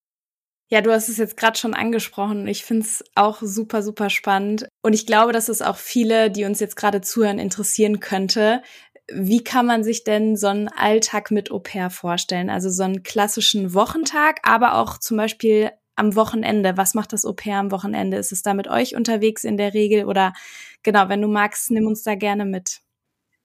Ja, 0.70 0.82
du 0.82 0.92
hast 0.92 1.08
es 1.08 1.16
jetzt 1.16 1.38
gerade 1.38 1.58
schon 1.58 1.72
angesprochen. 1.72 2.46
Ich 2.46 2.62
finde 2.64 2.84
es 2.84 3.02
auch 3.14 3.38
super, 3.40 3.82
super 3.82 4.10
spannend. 4.10 4.68
Und 4.82 4.92
ich 4.92 5.06
glaube, 5.06 5.32
dass 5.32 5.48
es 5.48 5.62
auch 5.62 5.76
viele, 5.78 6.30
die 6.30 6.44
uns 6.44 6.60
jetzt 6.60 6.76
gerade 6.76 7.00
zuhören, 7.00 7.38
interessieren 7.38 8.00
könnte. 8.00 8.62
Wie 9.10 9.42
kann 9.42 9.64
man 9.64 9.82
sich 9.82 10.04
denn 10.04 10.37
so 10.37 10.48
einen 10.48 10.68
Alltag 10.68 11.30
mit 11.30 11.50
Au 11.50 11.58
pair 11.58 11.88
vorstellen? 11.88 12.50
Also 12.50 12.68
so 12.68 12.82
einen 12.82 13.02
klassischen 13.02 13.72
Wochentag, 13.72 14.40
aber 14.42 14.75
auch 14.75 14.98
zum 14.98 15.16
Beispiel 15.16 15.70
am 15.96 16.14
Wochenende. 16.14 16.76
Was 16.76 16.92
macht 16.92 17.14
das 17.14 17.25
Au 17.25 17.32
pair 17.32 17.56
am 17.56 17.70
Wochenende? 17.70 18.18
Ist 18.18 18.32
es 18.32 18.42
da 18.42 18.52
mit 18.52 18.68
euch 18.68 18.94
unterwegs 18.94 19.44
in 19.44 19.56
der 19.56 19.72
Regel? 19.72 20.04
Oder 20.04 20.34
genau, 20.82 21.08
wenn 21.08 21.22
du 21.22 21.28
magst, 21.28 21.70
nimm 21.70 21.87
uns 21.87 22.02
da 22.02 22.14
gerne 22.14 22.44
mit. 22.44 22.80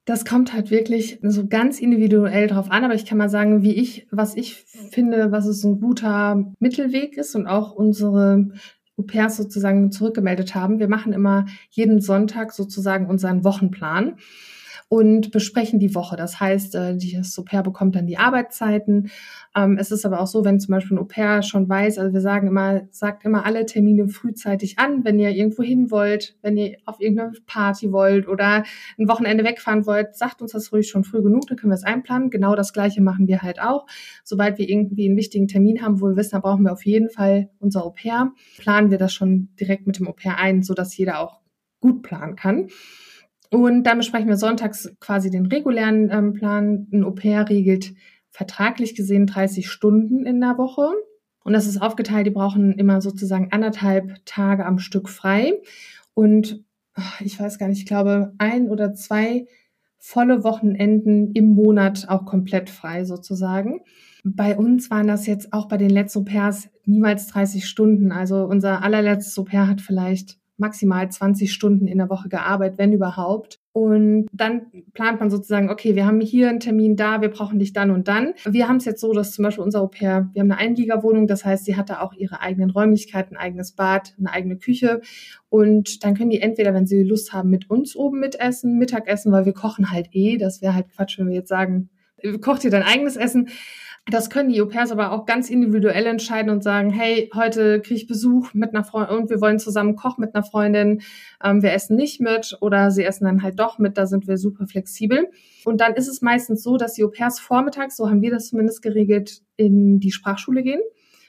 Das 0.04 0.24
kommt 0.24 0.52
halt 0.52 0.70
wirklich 0.70 1.18
so 1.22 1.46
ganz 1.46 1.80
individuell 1.80 2.46
drauf 2.46 2.70
an, 2.70 2.84
aber 2.84 2.94
ich 2.94 3.06
kann 3.06 3.16
mal 3.16 3.30
sagen, 3.30 3.62
wie 3.62 3.72
ich, 3.72 4.06
was 4.10 4.36
ich 4.36 4.56
finde, 4.90 5.32
was 5.32 5.46
es 5.46 5.64
ein 5.64 5.80
guter 5.80 6.52
Mittelweg 6.58 7.16
ist 7.16 7.34
und 7.34 7.46
auch 7.46 7.72
unsere 7.72 8.48
Au-pairs 8.98 9.36
sozusagen 9.36 9.90
zurückgemeldet 9.90 10.54
haben. 10.54 10.78
Wir 10.78 10.88
machen 10.88 11.12
immer 11.12 11.46
jeden 11.70 12.00
Sonntag 12.00 12.52
sozusagen 12.52 13.06
unseren 13.06 13.44
Wochenplan 13.44 14.16
und 14.94 15.32
besprechen 15.32 15.80
die 15.80 15.92
Woche. 15.96 16.14
Das 16.14 16.38
heißt, 16.38 16.76
äh, 16.76 16.96
das 17.16 17.36
Au-pair 17.36 17.64
bekommt 17.64 17.96
dann 17.96 18.06
die 18.06 18.16
Arbeitszeiten. 18.16 19.10
Ähm, 19.56 19.76
es 19.76 19.90
ist 19.90 20.06
aber 20.06 20.20
auch 20.20 20.28
so, 20.28 20.44
wenn 20.44 20.60
zum 20.60 20.70
Beispiel 20.70 20.96
ein 20.96 21.00
Au-pair 21.00 21.42
schon 21.42 21.68
weiß, 21.68 21.98
also 21.98 22.12
wir 22.12 22.20
sagen 22.20 22.46
immer, 22.46 22.82
sagt 22.92 23.24
immer 23.24 23.44
alle 23.44 23.66
Termine 23.66 24.06
frühzeitig 24.06 24.78
an, 24.78 25.04
wenn 25.04 25.18
ihr 25.18 25.30
irgendwo 25.30 25.64
hin 25.64 25.90
wollt, 25.90 26.36
wenn 26.42 26.56
ihr 26.56 26.76
auf 26.84 27.00
irgendeine 27.00 27.32
Party 27.44 27.90
wollt 27.90 28.28
oder 28.28 28.62
ein 28.96 29.08
Wochenende 29.08 29.42
wegfahren 29.42 29.84
wollt, 29.84 30.14
sagt 30.14 30.40
uns 30.42 30.52
das 30.52 30.70
ruhig 30.70 30.88
schon 30.88 31.02
früh 31.02 31.22
genug, 31.22 31.48
dann 31.48 31.56
können 31.56 31.72
wir 31.72 31.76
es 31.76 31.82
einplanen. 31.82 32.30
Genau 32.30 32.54
das 32.54 32.72
Gleiche 32.72 33.02
machen 33.02 33.26
wir 33.26 33.42
halt 33.42 33.60
auch. 33.60 33.86
Sobald 34.22 34.58
wir 34.58 34.68
irgendwie 34.68 35.08
einen 35.08 35.16
wichtigen 35.16 35.48
Termin 35.48 35.82
haben, 35.82 36.00
wo 36.00 36.06
wir 36.06 36.16
wissen, 36.16 36.36
da 36.36 36.38
brauchen 36.38 36.62
wir 36.62 36.72
auf 36.72 36.86
jeden 36.86 37.10
Fall 37.10 37.50
unser 37.58 37.84
Au-pair, 37.84 38.30
planen 38.58 38.92
wir 38.92 38.98
das 38.98 39.12
schon 39.12 39.48
direkt 39.58 39.88
mit 39.88 39.98
dem 39.98 40.06
Au-pair 40.06 40.38
ein, 40.38 40.62
sodass 40.62 40.96
jeder 40.96 41.18
auch 41.18 41.40
gut 41.80 42.02
planen 42.02 42.36
kann. 42.36 42.68
Und 43.54 43.84
dann 43.84 43.98
besprechen 43.98 44.28
wir 44.28 44.36
sonntags 44.36 44.92
quasi 44.98 45.30
den 45.30 45.46
regulären 45.46 46.10
ähm, 46.10 46.32
Plan. 46.32 46.88
Ein 46.92 47.04
Au-pair 47.04 47.48
regelt 47.48 47.94
vertraglich 48.28 48.96
gesehen 48.96 49.28
30 49.28 49.70
Stunden 49.70 50.26
in 50.26 50.40
der 50.40 50.58
Woche. 50.58 50.90
Und 51.44 51.52
das 51.52 51.68
ist 51.68 51.80
aufgeteilt, 51.80 52.26
die 52.26 52.32
brauchen 52.32 52.72
immer 52.72 53.00
sozusagen 53.00 53.52
anderthalb 53.52 54.24
Tage 54.24 54.66
am 54.66 54.80
Stück 54.80 55.08
frei. 55.08 55.52
Und 56.14 56.64
ich 57.20 57.38
weiß 57.38 57.60
gar 57.60 57.68
nicht, 57.68 57.78
ich 57.78 57.86
glaube, 57.86 58.32
ein 58.38 58.68
oder 58.70 58.92
zwei 58.92 59.46
volle 59.98 60.42
Wochenenden 60.42 61.30
im 61.30 61.46
Monat 61.46 62.08
auch 62.08 62.24
komplett 62.24 62.70
frei 62.70 63.04
sozusagen. 63.04 63.82
Bei 64.24 64.56
uns 64.56 64.90
waren 64.90 65.06
das 65.06 65.28
jetzt 65.28 65.52
auch 65.52 65.68
bei 65.68 65.76
den 65.76 65.90
letzten 65.90 66.18
Au-pairs 66.18 66.70
niemals 66.86 67.28
30 67.28 67.68
Stunden. 67.68 68.10
Also 68.10 68.46
unser 68.46 68.82
allerletztes 68.82 69.38
Au-pair 69.38 69.68
hat 69.68 69.80
vielleicht 69.80 70.38
maximal 70.56 71.10
20 71.10 71.52
Stunden 71.52 71.86
in 71.86 71.98
der 71.98 72.10
Woche 72.10 72.28
gearbeitet, 72.28 72.78
wenn 72.78 72.92
überhaupt. 72.92 73.60
Und 73.72 74.28
dann 74.32 74.66
plant 74.92 75.18
man 75.18 75.30
sozusagen, 75.30 75.68
okay, 75.68 75.96
wir 75.96 76.06
haben 76.06 76.20
hier 76.20 76.48
einen 76.48 76.60
Termin 76.60 76.94
da, 76.94 77.20
wir 77.20 77.28
brauchen 77.28 77.58
dich 77.58 77.72
dann 77.72 77.90
und 77.90 78.06
dann. 78.06 78.34
Wir 78.44 78.68
haben 78.68 78.76
es 78.76 78.84
jetzt 78.84 79.00
so, 79.00 79.12
dass 79.12 79.32
zum 79.32 79.42
Beispiel 79.42 79.64
unser 79.64 79.80
Au-pair, 79.80 80.30
wir 80.32 80.40
haben 80.40 80.52
eine 80.52 80.60
Einliegerwohnung, 80.60 81.26
das 81.26 81.44
heißt, 81.44 81.64
sie 81.64 81.76
hat 81.76 81.90
da 81.90 82.00
auch 82.00 82.12
ihre 82.12 82.40
eigenen 82.40 82.70
Räumlichkeiten, 82.70 83.36
ein 83.36 83.42
eigenes 83.42 83.72
Bad, 83.72 84.14
eine 84.18 84.30
eigene 84.30 84.56
Küche. 84.56 85.00
Und 85.48 86.04
dann 86.04 86.14
können 86.14 86.30
die 86.30 86.40
entweder, 86.40 86.72
wenn 86.72 86.86
sie 86.86 87.02
Lust 87.02 87.32
haben, 87.32 87.50
mit 87.50 87.68
uns 87.68 87.96
oben 87.96 88.20
mitessen, 88.20 88.78
Mittagessen, 88.78 89.32
weil 89.32 89.46
wir 89.46 89.54
kochen 89.54 89.90
halt 89.90 90.08
eh. 90.12 90.36
Das 90.36 90.62
wäre 90.62 90.74
halt 90.74 90.88
Quatsch, 90.94 91.18
wenn 91.18 91.26
wir 91.26 91.34
jetzt 91.34 91.48
sagen, 91.48 91.90
kocht 92.40 92.64
ihr 92.64 92.70
dein 92.70 92.84
eigenes 92.84 93.16
Essen. 93.16 93.48
Das 94.06 94.28
können 94.28 94.50
die 94.50 94.60
Au-pairs 94.60 94.90
aber 94.90 95.12
auch 95.12 95.24
ganz 95.24 95.48
individuell 95.48 96.04
entscheiden 96.04 96.50
und 96.50 96.62
sagen, 96.62 96.90
hey, 96.90 97.30
heute 97.34 97.80
kriege 97.80 97.94
ich 97.94 98.06
Besuch 98.06 98.52
mit 98.52 98.74
einer 98.74 98.84
Freundin 98.84 99.16
und 99.16 99.30
wir 99.30 99.40
wollen 99.40 99.58
zusammen 99.58 99.96
kochen 99.96 100.20
mit 100.20 100.34
einer 100.34 100.44
Freundin. 100.44 101.00
Ähm, 101.42 101.62
wir 101.62 101.72
essen 101.72 101.96
nicht 101.96 102.20
mit 102.20 102.58
oder 102.60 102.90
sie 102.90 103.02
essen 103.02 103.24
dann 103.24 103.42
halt 103.42 103.58
doch 103.58 103.78
mit. 103.78 103.96
Da 103.96 104.06
sind 104.06 104.28
wir 104.28 104.36
super 104.36 104.66
flexibel. 104.66 105.30
Und 105.64 105.80
dann 105.80 105.94
ist 105.94 106.08
es 106.08 106.20
meistens 106.20 106.62
so, 106.62 106.76
dass 106.76 106.92
die 106.92 107.04
Au-pairs 107.04 107.40
vormittags, 107.40 107.96
so 107.96 108.10
haben 108.10 108.20
wir 108.20 108.30
das 108.30 108.48
zumindest 108.48 108.82
geregelt, 108.82 109.40
in 109.56 110.00
die 110.00 110.10
Sprachschule 110.10 110.62
gehen 110.62 110.80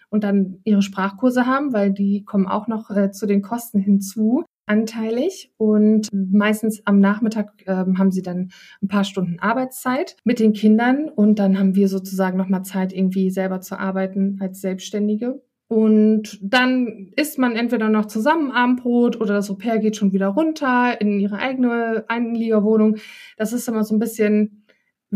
und 0.10 0.26
dann 0.26 0.60
ihre 0.66 0.82
Sprachkurse 0.82 1.46
haben, 1.46 1.72
weil 1.72 1.94
die 1.94 2.26
kommen 2.26 2.46
auch 2.46 2.68
noch 2.68 2.90
äh, 2.90 3.12
zu 3.12 3.26
den 3.26 3.42
Kosten 3.42 3.80
hinzu 3.80 4.44
anteilig 4.66 5.52
und 5.58 6.10
meistens 6.12 6.82
am 6.86 7.00
Nachmittag 7.00 7.54
äh, 7.66 7.72
haben 7.72 8.12
sie 8.12 8.22
dann 8.22 8.52
ein 8.82 8.88
paar 8.88 9.04
Stunden 9.04 9.40
Arbeitszeit 9.40 10.18
mit 10.24 10.40
den 10.40 10.54
Kindern 10.54 11.10
und 11.10 11.40
dann 11.40 11.60
haben 11.60 11.76
wir 11.76 11.88
sozusagen 11.88 12.38
nochmal 12.38 12.64
Zeit, 12.64 12.94
irgendwie 12.94 13.30
selber 13.30 13.62
zu 13.62 13.80
arbeiten 13.80 14.38
als 14.42 14.62
Selbstständige. 14.62 15.42
Und 15.68 16.38
dann 16.44 17.12
isst 17.16 17.40
man 17.40 17.56
entweder 17.56 17.90
noch 17.90 18.06
zusammen 18.06 18.52
Abendbrot 18.52 19.20
oder 19.20 19.34
das 19.34 19.50
Au-pair 19.50 19.80
geht 19.80 19.96
schon 19.96 20.14
wieder 20.14 20.28
runter 20.28 21.02
in 21.02 21.20
ihre 21.20 21.38
eigene 21.38 22.06
Einliegerwohnung. 22.08 22.98
Das 23.38 23.52
ist 23.52 23.68
immer 23.68 23.84
so 23.84 23.96
ein 23.96 24.00
bisschen 24.00 24.65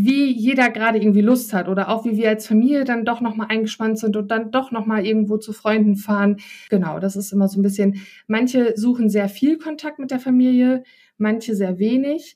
wie 0.03 0.31
jeder 0.31 0.69
gerade 0.69 0.97
irgendwie 0.99 1.21
Lust 1.21 1.53
hat 1.53 1.67
oder 1.67 1.89
auch 1.89 2.05
wie 2.05 2.17
wir 2.17 2.29
als 2.29 2.47
Familie 2.47 2.83
dann 2.83 3.05
doch 3.05 3.21
nochmal 3.21 3.47
eingespannt 3.49 3.99
sind 3.99 4.15
und 4.15 4.29
dann 4.29 4.51
doch 4.51 4.71
nochmal 4.71 5.05
irgendwo 5.05 5.37
zu 5.37 5.53
Freunden 5.53 5.95
fahren. 5.95 6.37
Genau, 6.69 6.99
das 6.99 7.15
ist 7.15 7.31
immer 7.31 7.47
so 7.47 7.59
ein 7.59 7.63
bisschen, 7.63 8.01
manche 8.27 8.73
suchen 8.77 9.09
sehr 9.09 9.29
viel 9.29 9.57
Kontakt 9.57 9.99
mit 9.99 10.11
der 10.11 10.19
Familie, 10.19 10.83
manche 11.17 11.55
sehr 11.55 11.79
wenig. 11.79 12.35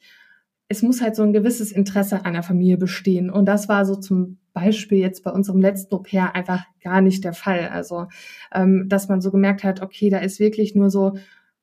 Es 0.68 0.82
muss 0.82 1.02
halt 1.02 1.16
so 1.16 1.24
ein 1.24 1.34
gewisses 1.34 1.72
Interesse 1.72 2.26
an 2.26 2.34
der 2.34 2.44
Familie 2.44 2.78
bestehen. 2.78 3.30
Und 3.30 3.46
das 3.46 3.70
war 3.70 3.86
so 3.86 3.96
zum 3.96 4.40
Beispiel 4.54 5.00
jetzt 5.00 5.24
bei 5.24 5.32
unserem 5.32 5.62
letzten 5.62 5.94
Au-pair 5.96 6.36
einfach 6.36 6.66
gar 6.82 7.02
nicht 7.02 7.24
der 7.24 7.34
Fall. 7.34 7.70
Also, 7.70 8.08
ähm, 8.54 8.86
dass 8.88 9.10
man 9.10 9.22
so 9.22 9.32
gemerkt 9.32 9.64
hat, 9.64 9.82
okay, 9.82 10.10
da 10.10 10.20
ist 10.20 10.40
wirklich 10.40 10.76
nur 10.76 10.90
so 10.90 11.14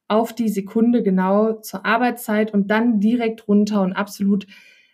auf 0.08 0.32
die 0.34 0.48
Sekunde 0.48 1.02
genau 1.02 1.54
zur 1.54 1.86
Arbeitszeit 1.86 2.52
und 2.52 2.68
dann 2.70 2.98
direkt 2.98 3.46
runter 3.46 3.82
und 3.82 3.92
absolut 3.92 4.46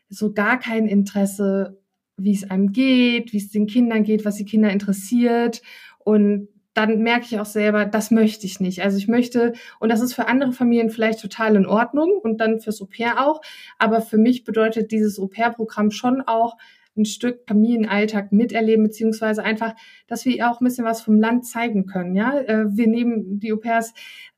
so 0.08 0.32
gar 0.32 0.58
kein 0.58 0.86
Interesse, 0.86 1.80
wie 2.16 2.34
es 2.34 2.50
einem 2.50 2.72
geht, 2.72 3.32
wie 3.32 3.38
es 3.38 3.50
den 3.50 3.66
Kindern 3.66 4.02
geht, 4.02 4.24
was 4.24 4.36
die 4.36 4.44
Kinder 4.44 4.70
interessiert. 4.70 5.62
Und 5.98 6.48
dann 6.74 7.02
merke 7.02 7.24
ich 7.24 7.40
auch 7.40 7.46
selber, 7.46 7.86
das 7.86 8.10
möchte 8.10 8.46
ich 8.46 8.60
nicht. 8.60 8.82
Also 8.82 8.98
ich 8.98 9.08
möchte, 9.08 9.54
und 9.80 9.90
das 9.90 10.02
ist 10.02 10.12
für 10.12 10.28
andere 10.28 10.52
Familien 10.52 10.90
vielleicht 10.90 11.20
total 11.20 11.56
in 11.56 11.66
Ordnung 11.66 12.10
und 12.22 12.38
dann 12.38 12.60
fürs 12.60 12.82
Au-pair 12.82 13.26
auch, 13.26 13.40
aber 13.78 14.02
für 14.02 14.18
mich 14.18 14.44
bedeutet 14.44 14.92
dieses 14.92 15.18
Au-pair-Programm 15.18 15.90
schon 15.90 16.20
auch, 16.20 16.56
ein 16.96 17.04
Stück 17.04 17.40
Familienalltag 17.46 18.32
miterleben, 18.32 18.84
beziehungsweise 18.84 19.42
einfach, 19.42 19.74
dass 20.06 20.24
wir 20.24 20.50
auch 20.50 20.60
ein 20.60 20.64
bisschen 20.64 20.84
was 20.84 21.00
vom 21.00 21.18
Land 21.18 21.46
zeigen 21.46 21.86
können. 21.86 22.14
Ja, 22.14 22.38
äh, 22.38 22.64
wir 22.68 22.86
nehmen 22.86 23.38
die 23.40 23.52
Au-pairs 23.52 23.92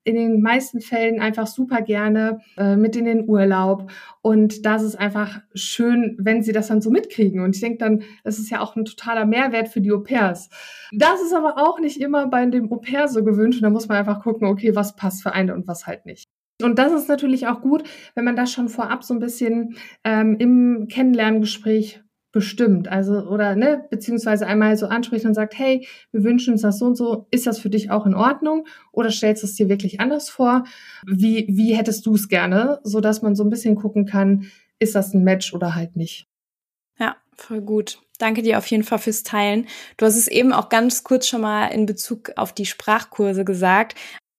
in 0.08 0.14
den 0.14 0.40
meisten 0.40 0.80
Fällen 0.80 1.20
einfach 1.20 1.46
super 1.46 1.82
gerne 1.82 2.40
äh, 2.56 2.76
mit 2.76 2.96
in 2.96 3.04
den 3.04 3.28
Urlaub. 3.28 3.90
Und 4.22 4.64
das 4.64 4.82
ist 4.82 4.96
einfach 4.96 5.40
schön, 5.54 6.16
wenn 6.18 6.42
sie 6.42 6.52
das 6.52 6.68
dann 6.68 6.80
so 6.80 6.90
mitkriegen. 6.90 7.42
Und 7.42 7.54
ich 7.54 7.60
denke 7.60 7.78
dann, 7.78 8.02
das 8.24 8.38
ist 8.38 8.50
ja 8.50 8.60
auch 8.60 8.74
ein 8.74 8.86
totaler 8.86 9.26
Mehrwert 9.26 9.68
für 9.68 9.82
die 9.82 9.92
Au-pairs. 9.92 10.48
Das 10.92 11.20
ist 11.20 11.34
aber 11.34 11.58
auch 11.58 11.78
nicht 11.78 12.00
immer 12.00 12.26
bei 12.26 12.46
dem 12.46 12.72
Au-pair 12.72 13.08
so 13.08 13.22
gewünscht. 13.22 13.58
Und 13.58 13.64
da 13.64 13.70
muss 13.70 13.88
man 13.88 13.98
einfach 13.98 14.22
gucken, 14.22 14.48
okay, 14.48 14.74
was 14.74 14.96
passt 14.96 15.22
für 15.22 15.32
eine 15.32 15.54
und 15.54 15.68
was 15.68 15.86
halt 15.86 16.06
nicht. 16.06 16.24
Und 16.62 16.78
das 16.78 16.92
ist 16.92 17.08
natürlich 17.08 17.46
auch 17.46 17.60
gut, 17.60 17.84
wenn 18.14 18.24
man 18.24 18.34
das 18.34 18.50
schon 18.50 18.68
vorab 18.68 19.04
so 19.04 19.14
ein 19.14 19.20
bisschen 19.20 19.76
ähm, 20.04 20.36
im 20.38 20.88
Kennenlerngespräch 20.88 22.02
bestimmt. 22.32 22.88
Also, 22.88 23.26
oder, 23.28 23.56
ne, 23.56 23.84
beziehungsweise 23.90 24.46
einmal 24.46 24.76
so 24.76 24.86
anspricht 24.86 25.24
und 25.24 25.34
sagt, 25.34 25.58
hey, 25.58 25.86
wir 26.12 26.24
wünschen 26.24 26.52
uns 26.52 26.62
das 26.62 26.78
so 26.78 26.86
und 26.86 26.96
so, 26.96 27.26
ist 27.30 27.46
das 27.46 27.58
für 27.58 27.70
dich 27.70 27.90
auch 27.90 28.06
in 28.06 28.14
Ordnung? 28.14 28.66
Oder 28.92 29.10
stellst 29.10 29.42
du 29.42 29.46
es 29.46 29.54
dir 29.54 29.68
wirklich 29.68 30.00
anders 30.00 30.28
vor? 30.28 30.64
Wie, 31.06 31.46
wie 31.50 31.74
hättest 31.74 32.06
du 32.06 32.14
es 32.14 32.28
gerne? 32.28 32.80
So 32.84 33.00
dass 33.00 33.22
man 33.22 33.34
so 33.34 33.44
ein 33.44 33.50
bisschen 33.50 33.76
gucken 33.76 34.04
kann, 34.06 34.46
ist 34.78 34.94
das 34.94 35.14
ein 35.14 35.24
Match 35.24 35.54
oder 35.54 35.74
halt 35.74 35.96
nicht. 35.96 36.26
Ja, 36.98 37.16
voll 37.34 37.60
gut. 37.60 38.00
Danke 38.18 38.42
dir 38.42 38.58
auf 38.58 38.66
jeden 38.66 38.82
Fall 38.82 38.98
fürs 38.98 39.22
Teilen. 39.22 39.66
Du 39.96 40.04
hast 40.04 40.16
es 40.16 40.28
eben 40.28 40.52
auch 40.52 40.68
ganz 40.68 41.04
kurz 41.04 41.28
schon 41.28 41.40
mal 41.40 41.68
in 41.68 41.86
Bezug 41.86 42.32
auf 42.36 42.52
die 42.52 42.66
Sprachkurse 42.66 43.44
gesagt. 43.44 43.94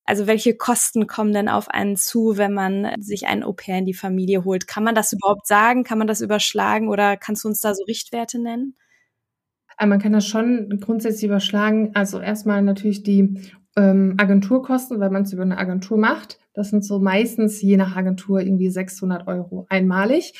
Also 0.09 0.25
welche 0.25 0.55
Kosten 0.55 1.05
kommen 1.05 1.33
denn 1.33 1.47
auf 1.47 1.69
einen 1.69 1.95
zu, 1.95 2.35
wenn 2.35 2.51
man 2.51 2.99
sich 2.99 3.27
einen 3.27 3.43
Au-pair 3.43 3.77
in 3.77 3.85
die 3.85 3.93
Familie 3.93 4.43
holt? 4.43 4.67
Kann 4.67 4.83
man 4.83 4.95
das 4.95 5.13
überhaupt 5.13 5.45
sagen? 5.45 5.83
Kann 5.83 5.99
man 5.99 6.07
das 6.07 6.21
überschlagen 6.21 6.89
oder 6.89 7.15
kannst 7.15 7.43
du 7.43 7.47
uns 7.47 7.61
da 7.61 7.75
so 7.75 7.83
Richtwerte 7.83 8.41
nennen? 8.41 8.75
Äh, 9.77 9.85
man 9.85 9.99
kann 9.99 10.11
das 10.11 10.25
schon 10.25 10.79
grundsätzlich 10.81 11.25
überschlagen. 11.25 11.91
Also 11.93 12.19
erstmal 12.19 12.63
natürlich 12.63 13.03
die 13.03 13.39
ähm, 13.77 14.15
Agenturkosten, 14.17 14.99
weil 14.99 15.11
man 15.11 15.21
es 15.21 15.33
über 15.33 15.43
eine 15.43 15.59
Agentur 15.59 15.99
macht. 15.99 16.39
Das 16.55 16.71
sind 16.71 16.83
so 16.83 16.97
meistens 16.97 17.61
je 17.61 17.77
nach 17.77 17.95
Agentur 17.95 18.41
irgendwie 18.41 18.71
600 18.71 19.27
Euro 19.27 19.67
einmalig. 19.69 20.33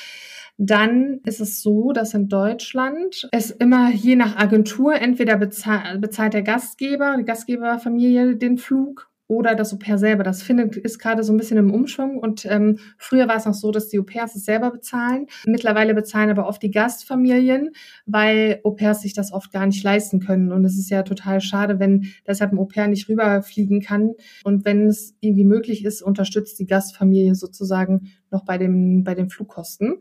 Dann 0.58 1.20
ist 1.26 1.42
es 1.42 1.62
so, 1.62 1.92
dass 1.92 2.16
in 2.16 2.28
Deutschland 2.28 3.30
es 3.32 3.52
immer 3.52 3.92
je 3.92 4.16
nach 4.16 4.36
Agentur 4.36 4.96
entweder 4.96 5.38
bezahlt, 5.38 6.02
bezahlt 6.02 6.34
der 6.34 6.42
Gastgeber, 6.42 7.18
die 7.20 7.24
Gastgeberfamilie 7.24 8.36
den 8.36 8.58
Flug 8.58 9.09
oder 9.30 9.54
das 9.54 9.72
Au-pair 9.74 10.00
selber. 10.00 10.24
Das 10.24 10.42
findet, 10.42 10.76
ist 10.76 10.98
gerade 10.98 11.24
so 11.24 11.32
ein 11.32 11.38
bisschen 11.38 11.58
im 11.58 11.72
Umschwung 11.72 12.18
und 12.18 12.46
ähm, 12.46 12.80
früher 12.98 13.28
war 13.28 13.36
es 13.36 13.46
noch 13.46 13.54
so, 13.54 13.72
dass 13.72 13.88
die 13.88 14.00
Au-pairs 14.00 14.36
es 14.36 14.44
selber 14.44 14.72
bezahlen. 14.72 15.28
Mittlerweile 15.46 15.94
bezahlen 15.94 16.32
aber 16.32 16.48
oft 16.48 16.64
die 16.64 16.72
Gastfamilien, 16.72 17.70
weil 18.08 18.60
Au-pairs 18.64 19.04
sich 19.04 19.14
das 19.14 19.32
oft 19.32 19.52
gar 19.52 19.68
nicht 19.68 19.84
leisten 19.84 20.20
können. 20.20 20.52
Und 20.52 20.66
es 20.66 20.80
ist 20.80 20.90
ja 20.90 21.04
total 21.04 21.42
schade, 21.42 21.80
wenn 21.80 22.08
deshalb 22.28 22.52
ein 22.52 22.58
Au-pair 22.58 22.88
nicht 22.88 23.08
rüberfliegen 23.08 23.82
kann. 23.82 24.16
Und 24.44 24.66
wenn 24.66 24.88
es 24.88 25.16
irgendwie 25.20 25.46
möglich 25.46 25.86
ist, 25.86 26.02
unterstützt 26.02 26.58
die 26.58 26.66
Gastfamilie 26.66 27.36
sozusagen 27.36 28.12
noch 28.32 28.46
bei 28.46 28.58
dem, 28.58 29.04
bei 29.04 29.14
den 29.14 29.30
Flugkosten. 29.30 30.00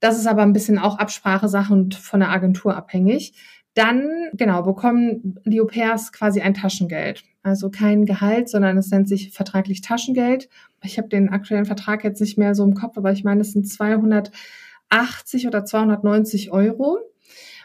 Das 0.00 0.18
ist 0.18 0.26
aber 0.26 0.42
ein 0.42 0.54
bisschen 0.54 0.78
auch 0.78 0.98
Absprachesache 0.98 1.74
und 1.74 1.94
von 1.94 2.20
der 2.20 2.30
Agentur 2.30 2.74
abhängig. 2.74 3.34
Dann, 3.74 4.30
genau, 4.32 4.62
bekommen 4.62 5.38
die 5.44 5.60
Au-pairs 5.60 6.12
quasi 6.12 6.40
ein 6.40 6.54
Taschengeld. 6.54 7.22
Also 7.42 7.70
kein 7.70 8.04
Gehalt, 8.04 8.48
sondern 8.48 8.76
es 8.76 8.90
nennt 8.90 9.08
sich 9.08 9.30
vertraglich 9.30 9.80
Taschengeld. 9.80 10.48
Ich 10.82 10.98
habe 10.98 11.08
den 11.08 11.28
aktuellen 11.28 11.64
Vertrag 11.64 12.04
jetzt 12.04 12.20
nicht 12.20 12.36
mehr 12.36 12.54
so 12.54 12.64
im 12.64 12.74
Kopf, 12.74 12.98
aber 12.98 13.12
ich 13.12 13.24
meine, 13.24 13.42
es 13.42 13.52
sind 13.52 13.68
280 13.68 15.46
oder 15.46 15.64
290 15.64 16.50
Euro, 16.50 16.98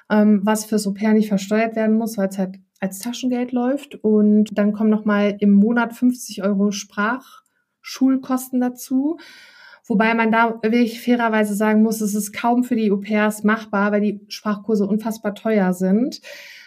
ähm, 0.10 0.42
was 0.44 0.66
fürs 0.66 0.88
Au-pair 0.88 1.14
nicht 1.14 1.28
versteuert 1.28 1.76
werden 1.76 1.98
muss, 1.98 2.18
weil 2.18 2.30
es 2.30 2.38
halt 2.38 2.60
als 2.80 3.00
Taschengeld 3.00 3.52
läuft. 3.52 3.96
Und 3.96 4.58
dann 4.58 4.74
kommen 4.74 4.90
nochmal 4.92 5.36
im 5.40 5.52
Monat 5.52 5.94
50 5.94 6.44
Euro 6.44 6.72
Sprachschulkosten 6.72 8.62
dazu. 8.62 9.18
Wobei 9.88 10.16
man 10.16 10.32
da 10.32 10.60
wirklich 10.64 11.00
fairerweise 11.00 11.54
sagen 11.54 11.84
muss, 11.84 12.02
es 12.02 12.16
ist 12.16 12.34
kaum 12.34 12.64
für 12.64 12.76
die 12.76 12.92
Au-pairs 12.92 13.44
machbar, 13.44 13.92
weil 13.92 14.02
die 14.02 14.20
Sprachkurse 14.30 14.88
unfassbar 14.88 15.36
teuer 15.36 15.74
sind. 15.74 16.22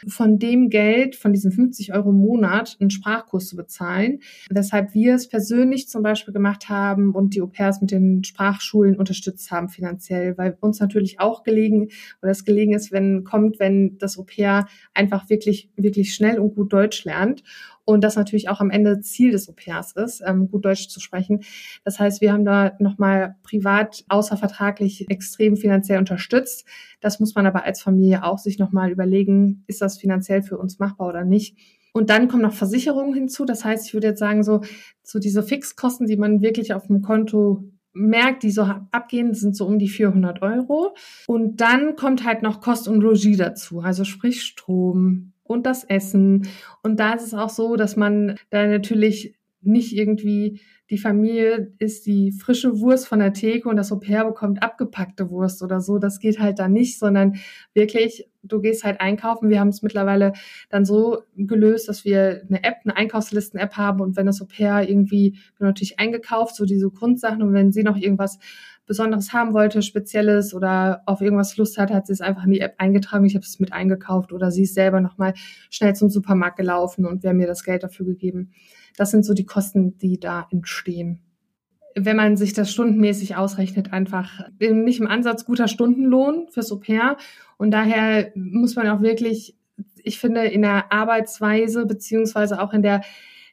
Von 0.07 0.39
dem 0.39 0.71
Geld, 0.71 1.17
von 1.17 1.33
diesen 1.33 1.51
50 1.51 1.93
Euro 1.93 2.11
im 2.11 2.21
Monat, 2.21 2.77
einen 2.79 2.91
Sprachkurs 2.91 3.49
zu 3.49 3.57
bezahlen. 3.57 4.21
Weshalb 4.49 4.95
wir 4.95 5.17
es 5.17 5.29
persönlich 5.29 5.89
zum 5.89 6.05
Beispiel 6.05 6.33
gemacht 6.33 6.69
haben 6.69 7.13
und 7.13 7.35
die 7.35 7.43
Au-pairs 7.43 7.81
mit 7.81 7.91
den 7.91 8.23
Sprachschulen 8.23 8.97
unterstützt 8.97 9.51
haben 9.51 9.69
finanziell, 9.69 10.39
weil 10.39 10.57
uns 10.61 10.79
natürlich 10.79 11.19
auch 11.19 11.43
gelegen 11.43 11.89
oder 12.23 12.31
es 12.31 12.45
gelegen 12.45 12.75
ist, 12.75 12.93
wenn 12.93 13.25
kommt, 13.25 13.59
wenn 13.59 13.99
das 13.99 14.17
Au-pair 14.17 14.69
einfach 14.95 15.29
wirklich, 15.29 15.71
wirklich 15.75 16.15
schnell 16.15 16.39
und 16.39 16.55
gut 16.55 16.73
Deutsch 16.73 17.05
lernt 17.05 17.43
und 17.89 18.05
das 18.05 18.17
natürlich 18.17 18.51
auch 18.51 18.61
am 18.61 18.69
Ende 18.69 19.01
Ziel 19.01 19.31
des 19.31 19.49
Au-pairs 19.49 19.93
ist, 19.93 20.23
ähm, 20.23 20.51
gut 20.51 20.67
Deutsch 20.67 20.89
zu 20.89 21.01
sprechen. 21.01 21.41
Das 21.85 21.99
heißt, 21.99 22.21
wir 22.21 22.35
haben 22.35 22.45
da 22.45 22.73
nochmal 22.81 23.37
privat 23.43 24.05
außervertraglich 24.09 25.11
extrem 25.11 25.57
finanziell 25.57 25.99
unterstützt. 25.99 26.67
Das 27.01 27.19
muss 27.19 27.35
man 27.35 27.47
aber 27.47 27.65
als 27.65 27.81
Familie 27.81 28.25
auch 28.25 28.37
sich 28.37 28.59
nochmal 28.59 28.91
überlegen, 28.91 29.65
ist 29.69 29.81
das 29.81 29.97
finanziell 29.97 30.43
für 30.43 30.59
uns 30.59 30.79
machbar 30.79 31.09
oder 31.09 31.25
nicht. 31.25 31.57
Und 31.95 32.11
dann 32.11 32.29
kommen 32.29 32.43
noch 32.43 32.53
Versicherungen 32.53 33.15
hinzu. 33.15 33.47
Das 33.47 33.65
heißt, 33.65 33.87
ich 33.87 33.95
würde 33.95 34.09
jetzt 34.09 34.21
sagen, 34.21 34.43
so, 34.43 34.61
so 35.03 35.19
diese 35.19 35.43
Fixkosten, 35.43 36.07
die 36.07 36.19
man 36.19 36.43
wirklich 36.43 36.75
auf 36.75 36.89
dem 36.89 37.01
Konto 37.01 37.65
merkt, 37.95 38.43
die 38.43 38.51
so 38.51 38.63
abgehen, 38.91 39.33
sind 39.33 39.57
so 39.57 39.67
um 39.67 39.79
die 39.79 39.89
400 39.89 40.43
Euro. 40.43 40.95
Und 41.27 41.63
dann 41.63 41.97
kommt 41.97 42.25
halt 42.25 42.43
noch 42.43 42.61
Kost 42.61 42.87
und 42.87 43.01
Logis 43.01 43.39
dazu, 43.39 43.81
also 43.81 44.05
sprich 44.05 44.43
Strom, 44.43 45.33
und 45.49 45.67
das 45.67 45.85
Essen. 45.85 46.47
Und 46.83 47.01
da 47.01 47.15
ist 47.15 47.25
es 47.25 47.35
auch 47.35 47.51
so, 47.51 47.77
dass 47.77 47.97
man 47.97 48.37
da 48.51 48.67
natürlich 48.67 49.35
nicht 49.61 49.97
irgendwie 49.97 50.61
die 50.91 50.99
Familie 50.99 51.75
ist 51.79 52.07
die 52.07 52.33
frische 52.33 52.81
Wurst 52.81 53.09
von 53.09 53.19
der 53.19 53.35
Theke 53.35 53.69
und 53.69 53.77
das 53.77 53.93
Au-pair 53.93 54.25
bekommt 54.25 54.63
abgepackte 54.63 55.31
Wurst 55.31 55.63
oder 55.63 55.81
so. 55.81 55.99
Das 55.99 56.19
geht 56.19 56.39
halt 56.39 56.59
da 56.59 56.69
nicht, 56.69 56.99
sondern 56.99 57.37
wirklich, 57.75 58.27
du 58.43 58.61
gehst 58.61 58.85
halt 58.85 59.01
einkaufen. 59.01 59.51
Wir 59.51 59.61
haben 59.61 59.69
es 59.69 59.83
mittlerweile 59.83 60.33
dann 60.71 60.87
so 60.87 61.19
gelöst, 61.37 61.89
dass 61.89 62.07
wir 62.07 62.43
eine 62.49 62.65
App, 62.65 62.77
eine 62.85 62.97
Einkaufslisten-App 62.97 63.77
haben 63.77 64.01
und 64.01 64.17
wenn 64.17 64.27
das 64.27 64.41
Au-pair 64.41 64.89
irgendwie, 64.89 65.37
natürlich 65.59 65.99
eingekauft, 65.99 66.57
so 66.57 66.65
diese 66.65 66.91
Grundsachen 66.91 67.43
und 67.43 67.53
wenn 67.53 67.71
sie 67.71 67.83
noch 67.83 67.97
irgendwas 67.97 68.39
Besonderes 68.89 69.33
haben 69.33 69.53
wollte, 69.53 69.83
Spezielles 69.83 70.53
oder 70.53 71.03
auf 71.07 71.21
irgendwas 71.21 71.57
Lust 71.57 71.79
hat, 71.79 71.93
hat 71.93 72.09
sie 72.09 72.15
es 72.15 72.21
einfach 72.21 72.45
in 72.45 72.51
die 72.51 72.61
App 72.61 72.75
eingetragen. 72.79 73.27
Ich 73.27 73.37
habe 73.37 73.45
es 73.45 73.61
mit 73.61 73.73
eingekauft 73.73 74.33
oder 74.33 74.51
sie 74.51 74.65
ist 74.65 74.75
selber 74.75 75.01
nochmal 75.01 75.35
schnell 75.71 75.95
zum 75.95 76.09
Supermarkt 76.09 76.57
gelaufen 76.57 77.07
und 77.07 77.23
wir 77.23 77.31
haben 77.31 77.37
mir 77.37 77.47
das 77.47 77.63
Geld 77.63 77.85
dafür 77.85 78.07
gegeben. 78.07 78.51
Das 78.97 79.13
sind 79.13 79.25
so 79.25 79.35
die 79.35 79.47
Kosten, 79.47 79.97
die 79.99 80.19
da 80.19 80.49
entstehen. 80.51 81.21
Wenn 81.95 82.17
man 82.17 82.37
sich 82.37 82.53
das 82.53 82.73
stundenmäßig 82.73 83.37
ausrechnet, 83.37 83.93
einfach 83.93 84.49
nicht 84.59 85.01
im 85.01 85.07
Ansatz 85.07 85.45
guter 85.45 85.69
Stundenlohn 85.69 86.47
fürs 86.51 86.73
Au-pair. 86.73 87.17
Und 87.57 87.71
daher 87.71 88.33
muss 88.35 88.77
man 88.77 88.89
auch 88.89 89.03
wirklich, 89.03 89.57
ich 90.03 90.19
finde, 90.19 90.47
in 90.47 90.63
der 90.63 90.93
Arbeitsweise 90.93 91.87
beziehungsweise 91.87 92.61
auch 92.61 92.73
in 92.73 92.83
der 92.83 93.03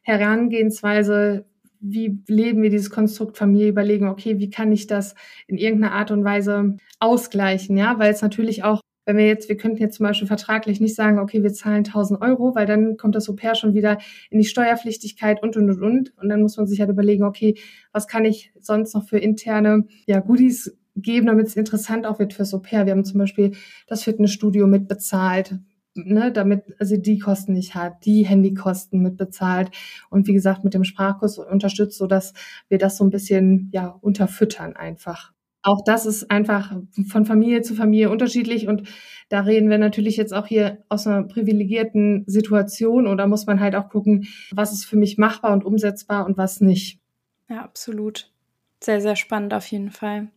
Herangehensweise 0.02 1.44
wie 1.88 2.18
leben 2.28 2.62
wir 2.62 2.70
dieses 2.70 2.90
Konstrukt 2.90 3.36
Familie, 3.36 3.68
überlegen, 3.68 4.08
okay, 4.08 4.38
wie 4.38 4.50
kann 4.50 4.72
ich 4.72 4.86
das 4.86 5.14
in 5.46 5.56
irgendeiner 5.56 5.94
Art 5.94 6.10
und 6.10 6.24
Weise 6.24 6.76
ausgleichen, 7.00 7.76
ja, 7.76 7.98
weil 7.98 8.12
es 8.12 8.22
natürlich 8.22 8.64
auch, 8.64 8.80
wenn 9.04 9.16
wir 9.16 9.26
jetzt, 9.26 9.48
wir 9.48 9.56
könnten 9.56 9.80
jetzt 9.80 9.96
zum 9.96 10.06
Beispiel 10.06 10.26
vertraglich 10.26 10.80
nicht 10.80 10.96
sagen, 10.96 11.18
okay, 11.18 11.42
wir 11.42 11.52
zahlen 11.52 11.84
1000 11.84 12.20
Euro, 12.20 12.54
weil 12.54 12.66
dann 12.66 12.96
kommt 12.96 13.14
das 13.14 13.28
Au-pair 13.28 13.54
schon 13.54 13.74
wieder 13.74 13.98
in 14.30 14.38
die 14.38 14.44
Steuerpflichtigkeit 14.44 15.42
und, 15.42 15.56
und, 15.56 15.70
und, 15.70 15.82
und. 15.82 16.18
Und 16.18 16.28
dann 16.28 16.42
muss 16.42 16.56
man 16.56 16.66
sich 16.66 16.80
halt 16.80 16.90
überlegen, 16.90 17.22
okay, 17.22 17.54
was 17.92 18.08
kann 18.08 18.24
ich 18.24 18.52
sonst 18.60 18.94
noch 18.94 19.08
für 19.08 19.18
interne, 19.18 19.84
ja, 20.06 20.18
Goodies 20.20 20.76
geben, 20.96 21.26
damit 21.26 21.46
es 21.46 21.56
interessant 21.56 22.06
auch 22.06 22.18
wird 22.18 22.34
fürs 22.34 22.52
Au-pair. 22.52 22.86
Wir 22.86 22.92
haben 22.92 23.04
zum 23.04 23.18
Beispiel 23.18 23.52
das 23.86 24.02
Fitnessstudio 24.02 24.66
mitbezahlt, 24.66 25.60
ne, 25.96 26.32
damit 26.32 26.64
sie 26.80 27.00
die 27.00 27.18
Kosten 27.18 27.54
nicht 27.54 27.74
hat, 27.74 28.04
die 28.04 28.24
Handykosten 28.24 29.00
mitbezahlt 29.00 29.70
und 30.10 30.26
wie 30.26 30.32
gesagt 30.32 30.64
mit 30.64 30.74
dem 30.74 30.84
Sprachkurs 30.84 31.38
unterstützt, 31.38 31.98
so 31.98 32.06
dass 32.06 32.34
wir 32.68 32.78
das 32.78 32.96
so 32.96 33.04
ein 33.04 33.10
bisschen 33.10 33.70
ja 33.72 33.88
unterfüttern 34.00 34.74
einfach. 34.76 35.32
Auch 35.62 35.82
das 35.84 36.06
ist 36.06 36.30
einfach 36.30 36.76
von 37.08 37.26
Familie 37.26 37.60
zu 37.62 37.74
Familie 37.74 38.08
unterschiedlich 38.08 38.68
und 38.68 38.88
da 39.28 39.40
reden 39.40 39.68
wir 39.68 39.78
natürlich 39.78 40.16
jetzt 40.16 40.32
auch 40.32 40.46
hier 40.46 40.84
aus 40.88 41.08
einer 41.08 41.24
privilegierten 41.24 42.22
Situation 42.28 43.08
und 43.08 43.18
da 43.18 43.26
muss 43.26 43.46
man 43.46 43.58
halt 43.58 43.74
auch 43.74 43.88
gucken, 43.88 44.28
was 44.52 44.72
ist 44.72 44.84
für 44.84 44.96
mich 44.96 45.18
machbar 45.18 45.52
und 45.52 45.64
umsetzbar 45.64 46.24
und 46.24 46.36
was 46.38 46.60
nicht. 46.60 47.00
Ja, 47.48 47.62
absolut. 47.62 48.30
Sehr, 48.80 49.00
sehr 49.00 49.16
spannend 49.16 49.54
auf 49.54 49.66
jeden 49.66 49.90
Fall. 49.90 50.28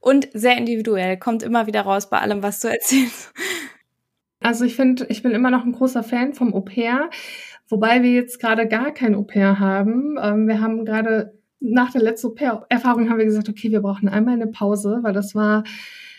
Und 0.00 0.28
sehr 0.32 0.56
individuell, 0.56 1.18
kommt 1.18 1.42
immer 1.42 1.66
wieder 1.66 1.82
raus 1.82 2.08
bei 2.08 2.18
allem, 2.18 2.42
was 2.42 2.60
du 2.60 2.68
erzählst. 2.72 3.32
Also 4.44 4.66
ich 4.66 4.76
finde, 4.76 5.06
ich 5.08 5.22
bin 5.22 5.32
immer 5.32 5.50
noch 5.50 5.64
ein 5.64 5.72
großer 5.72 6.02
Fan 6.02 6.34
vom 6.34 6.52
Au 6.52 6.60
pair, 6.60 7.08
wobei 7.66 8.02
wir 8.02 8.12
jetzt 8.12 8.38
gerade 8.38 8.68
gar 8.68 8.92
kein 8.92 9.14
Au 9.14 9.22
pair 9.22 9.58
haben. 9.58 10.18
Ähm, 10.22 10.46
wir 10.46 10.60
haben 10.60 10.84
gerade 10.84 11.32
nach 11.60 11.92
der 11.92 12.02
letzten 12.02 12.26
Au 12.26 12.30
pair-Erfahrung 12.30 13.08
haben 13.08 13.16
wir 13.16 13.24
gesagt, 13.24 13.48
okay, 13.48 13.70
wir 13.70 13.80
brauchen 13.80 14.06
einmal 14.06 14.34
eine 14.34 14.48
Pause, 14.48 14.98
weil 15.00 15.14
das 15.14 15.34
war, 15.34 15.64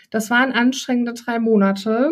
das 0.10 0.32
waren 0.32 0.54
anstrengende 0.54 1.14
drei 1.14 1.38
Monate. 1.38 2.12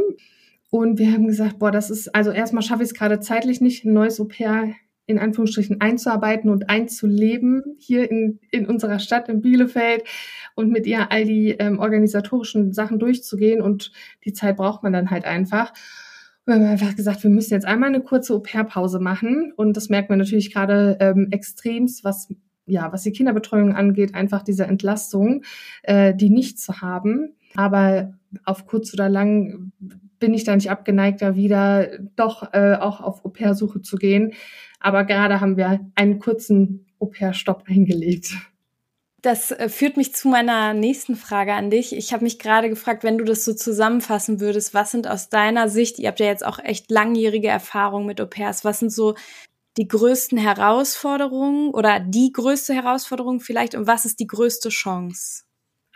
Und 0.69 0.99
wir 0.99 1.11
haben 1.11 1.25
gesagt, 1.25 1.57
boah, 1.57 1.71
das 1.71 1.89
ist, 1.89 2.13
also 2.13 2.29
erstmal 2.29 2.61
schaffe 2.61 2.83
ich 2.83 2.89
es 2.89 2.95
gerade 2.95 3.19
zeitlich 3.19 3.59
nicht, 3.59 3.83
ein 3.83 3.93
neues 3.93 4.19
Au 4.19 4.25
pair 4.25 4.75
in 5.07 5.17
Anführungsstrichen 5.17 5.81
einzuarbeiten 5.81 6.51
und 6.51 6.69
einzuleben 6.69 7.75
hier 7.79 8.09
in, 8.09 8.39
in 8.51 8.67
unserer 8.67 8.99
Stadt 8.99 9.29
in 9.29 9.41
Bielefeld 9.41 10.03
und 10.55 10.69
mit 10.69 10.85
ihr 10.85 11.11
all 11.11 11.25
die 11.25 11.55
ähm, 11.57 11.79
organisatorischen 11.79 12.71
Sachen 12.71 12.99
durchzugehen 12.99 13.61
und 13.61 13.91
die 14.25 14.33
Zeit 14.33 14.57
braucht 14.57 14.83
man 14.83 14.93
dann 14.93 15.09
halt 15.09 15.25
einfach. 15.25 15.73
Wir 16.45 16.55
haben 16.55 16.65
einfach 16.65 16.95
gesagt, 16.95 17.23
wir 17.23 17.29
müssen 17.29 17.53
jetzt 17.53 17.65
einmal 17.65 17.89
eine 17.89 18.01
kurze 18.01 18.33
Au-pair-Pause 18.33 18.99
machen. 18.99 19.53
Und 19.55 19.77
das 19.77 19.89
merkt 19.89 20.09
man 20.09 20.19
natürlich 20.19 20.53
gerade 20.53 20.97
ähm, 20.99 21.29
extremst, 21.31 22.03
was 22.03 22.29
ja, 22.65 22.91
was 22.93 23.03
die 23.03 23.11
Kinderbetreuung 23.11 23.73
angeht, 23.73 24.15
einfach 24.15 24.41
diese 24.43 24.65
Entlastung, 24.65 25.43
äh, 25.83 26.13
die 26.15 26.29
nicht 26.29 26.59
zu 26.59 26.81
haben. 26.81 27.35
Aber 27.55 28.13
auf 28.45 28.65
kurz 28.65 28.93
oder 28.93 29.09
lang 29.09 29.71
bin 30.19 30.33
ich 30.33 30.43
da 30.45 30.55
nicht 30.55 30.71
abgeneigt, 30.71 31.21
da 31.21 31.35
wieder 31.35 31.99
doch 32.15 32.53
äh, 32.53 32.75
auch 32.75 33.01
auf 33.01 33.25
Au-pair-Suche 33.25 33.81
zu 33.81 33.97
gehen. 33.97 34.33
Aber 34.79 35.03
gerade 35.03 35.41
haben 35.41 35.57
wir 35.57 35.81
einen 35.95 36.19
kurzen 36.19 36.85
Au-pair-Stopp 36.99 37.63
eingelegt. 37.67 38.33
Das 39.23 39.51
äh, 39.51 39.69
führt 39.69 39.95
mich 39.95 40.13
zu 40.13 40.27
meiner 40.27 40.73
nächsten 40.73 41.15
Frage 41.15 41.53
an 41.53 41.69
dich. 41.69 41.95
Ich 41.95 42.11
habe 42.13 42.25
mich 42.25 42.39
gerade 42.39 42.69
gefragt, 42.69 43.03
wenn 43.03 43.17
du 43.17 43.23
das 43.23 43.45
so 43.45 43.53
zusammenfassen 43.53 44.41
würdest, 44.41 44.73
was 44.73 44.91
sind 44.91 45.07
aus 45.07 45.29
deiner 45.29 45.69
Sicht, 45.69 45.97
ihr 45.97 46.09
habt 46.09 46.19
ja 46.19 46.25
jetzt 46.25 46.45
auch 46.45 46.59
echt 46.59 46.91
langjährige 46.91 47.47
Erfahrung 47.47 48.05
mit 48.05 48.19
Au-pairs, 48.19 48.65
was 48.65 48.79
sind 48.79 48.91
so 48.91 49.15
die 49.77 49.87
größten 49.87 50.37
Herausforderungen 50.37 51.73
oder 51.73 52.01
die 52.01 52.33
größte 52.33 52.73
Herausforderung 52.73 53.39
vielleicht 53.39 53.75
und 53.75 53.87
was 53.87 54.05
ist 54.05 54.19
die 54.19 54.27
größte 54.27 54.69
Chance? 54.69 55.43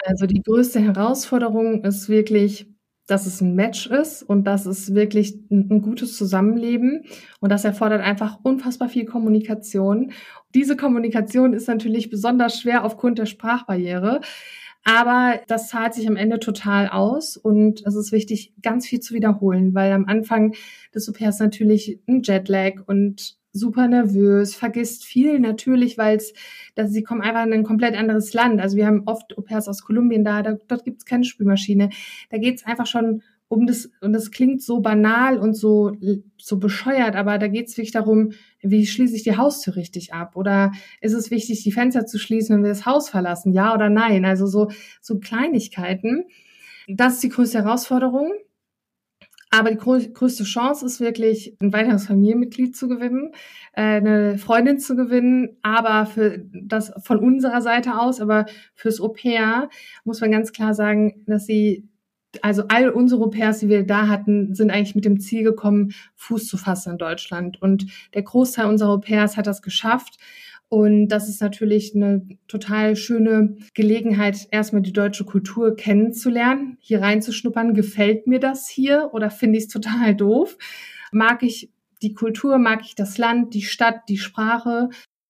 Also 0.06 0.26
die 0.26 0.42
größte 0.42 0.80
Herausforderung 0.80 1.84
ist 1.84 2.08
wirklich, 2.08 2.68
dass 3.08 3.26
es 3.26 3.42
ein 3.42 3.56
Match 3.56 3.88
ist 3.88 4.22
und 4.22 4.44
dass 4.44 4.66
es 4.66 4.94
wirklich 4.94 5.36
ein, 5.50 5.70
ein, 5.72 5.82
gutes 5.82 6.16
Zusammenleben 6.18 7.06
und 7.40 7.52
das 7.52 7.66
erfordert 7.66 8.02
einfach 8.02 8.40
unfassbar 8.44 8.90
viel 8.90 9.06
Kommunikation. 9.06 10.12
Diese 10.54 10.76
Kommunikation 10.78 11.54
ist 11.54 11.68
natürlich 11.68 12.10
besonders 12.10 12.60
schwer 12.60 12.84
aufgrund 12.84 13.18
der 13.18 13.26
Sprachbarriere. 13.26 14.22
Aber 14.84 15.42
das 15.48 15.68
zahlt 15.68 15.94
sich 15.94 16.08
am 16.08 16.16
Ende 16.16 16.40
total 16.40 16.88
aus 16.88 17.36
und 17.36 17.86
es 17.86 17.96
ist 17.96 18.14
wichtig, 18.14 18.54
ganz 18.62 18.88
viel 18.88 19.02
zu 19.02 19.14
wiederholen, 19.14 19.74
weil 19.74 19.92
am 19.92 20.06
Anfang 20.06 20.56
des 20.96 21.04
Supers 21.04 21.40
natürlich 21.40 22.00
ein 22.08 22.22
Jetlag 22.24 22.88
und 22.88 23.38
super 23.58 23.88
nervös, 23.88 24.56
vergisst 24.56 25.06
viel 25.06 25.40
natürlich, 25.40 25.98
weil 25.98 26.22
dass 26.76 26.92
sie 26.92 27.04
kommen 27.04 27.22
einfach 27.22 27.46
in 27.46 27.54
ein 27.54 27.64
komplett 27.64 27.96
anderes 27.96 28.34
Land. 28.34 28.62
Also 28.62 28.78
wir 28.78 28.88
haben 28.88 29.04
oft 29.06 29.38
Au-pairs 29.38 29.68
aus 29.68 29.84
Kolumbien 29.84 30.24
da, 30.24 30.42
da 30.44 30.58
dort 30.68 30.86
gibt 30.86 31.00
es 31.00 31.06
keine 31.06 31.24
Spülmaschine. 31.24 31.90
Da 32.30 32.38
geht 32.38 32.58
es 32.58 32.66
einfach 32.66 32.88
schon 32.88 33.22
um 33.50 33.66
das, 33.66 33.90
und 34.02 34.14
das 34.14 34.32
klingt 34.32 34.62
so 34.62 34.82
banal 34.82 35.38
und 35.38 35.54
so, 35.54 35.94
so 36.38 36.58
bescheuert, 36.58 37.16
aber 37.16 37.38
da 37.38 37.48
geht 37.48 37.68
es 37.68 37.78
wirklich 37.78 37.92
darum, 37.92 38.32
wie 38.62 38.86
schließe 38.86 39.16
ich 39.16 39.24
die 39.24 39.38
Haustür 39.38 39.78
richtig 39.78 40.14
ab? 40.14 40.36
Oder 40.36 40.72
ist 41.00 41.14
es 41.14 41.32
wichtig, 41.32 41.64
die 41.64 41.72
Fenster 41.72 42.06
zu 42.06 42.20
schließen, 42.20 42.56
wenn 42.56 42.64
wir 42.64 42.70
das 42.70 42.86
Haus 42.86 43.10
verlassen? 43.10 43.54
Ja 43.54 43.74
oder 43.74 43.90
nein? 43.90 44.26
Also 44.26 44.48
so, 44.48 44.70
so 45.02 45.20
Kleinigkeiten. 45.20 46.26
Das 46.88 47.16
ist 47.16 47.24
die 47.24 47.30
größte 47.30 47.64
Herausforderung. 47.64 48.32
Aber 49.50 49.72
die 49.72 49.78
größte 49.78 50.44
Chance 50.44 50.86
ist 50.86 51.00
wirklich, 51.00 51.56
ein 51.62 51.72
weiteres 51.72 52.06
Familienmitglied 52.06 52.76
zu 52.76 52.88
gewinnen, 52.88 53.32
äh, 53.74 53.82
eine 53.82 54.38
Freundin 54.38 54.80
zu 54.80 54.96
gewinnen, 54.96 55.58
aber 55.62 56.06
für 56.06 56.40
das 56.54 56.92
von 57.04 57.20
unserer 57.20 57.62
Seite 57.62 57.98
aus, 57.98 58.20
aber 58.20 58.46
fürs 58.76 59.00
Au 59.00 59.10
pair 59.10 59.70
muss 60.04 60.20
man 60.20 60.32
ganz 60.32 60.52
klar 60.52 60.74
sagen, 60.74 61.24
dass 61.28 61.46
sie 61.46 61.88
also 62.42 62.64
all 62.68 62.90
unsere 62.90 63.24
Au 63.24 63.30
pairs, 63.30 63.60
die 63.60 63.70
wir 63.70 63.86
da 63.86 64.08
hatten, 64.08 64.54
sind 64.54 64.70
eigentlich 64.70 64.96
mit 64.96 65.06
dem 65.06 65.20
Ziel 65.20 65.44
gekommen, 65.44 65.94
Fuß 66.16 66.48
zu 66.48 66.58
fassen 66.58 66.94
in 66.94 66.98
Deutschland. 66.98 67.62
Und 67.62 67.88
der 68.14 68.24
Großteil 68.24 68.68
unserer 68.68 68.90
Au 68.90 68.98
pairs 68.98 69.38
hat 69.38 69.48
das 69.48 69.62
geschafft. 69.62 70.18
Und 70.70 71.08
das 71.08 71.30
ist 71.30 71.42
natürlich 71.42 71.96
eine 71.96 72.28
total 72.48 72.98
schöne 72.98 73.56
Gelegenheit, 73.74 74.48
erstmal 74.52 74.82
die 74.82 74.92
deutsche 74.92 75.24
Kultur 75.24 75.76
kennenzulernen, 75.76 76.78
hier 76.82 77.02
reinzuschnuppern. 77.02 77.74
Gefällt 77.74 78.28
mir 78.28 78.40
das 78.40 78.68
hier 78.68 79.12
oder 79.14 79.30
finde 79.30 79.58
ich 79.58 79.66
es 79.66 79.70
total 79.70 80.14
doof? 80.16 80.58
Mag 81.12 81.42
ich 81.42 81.72
die 82.02 82.14
Kultur, 82.14 82.58
mag 82.58 82.82
ich 82.84 82.96
das 82.96 83.18
Land, 83.18 83.54
die 83.54 83.62
Stadt, 83.62 84.10
die 84.10 84.18
Sprache? 84.18 84.90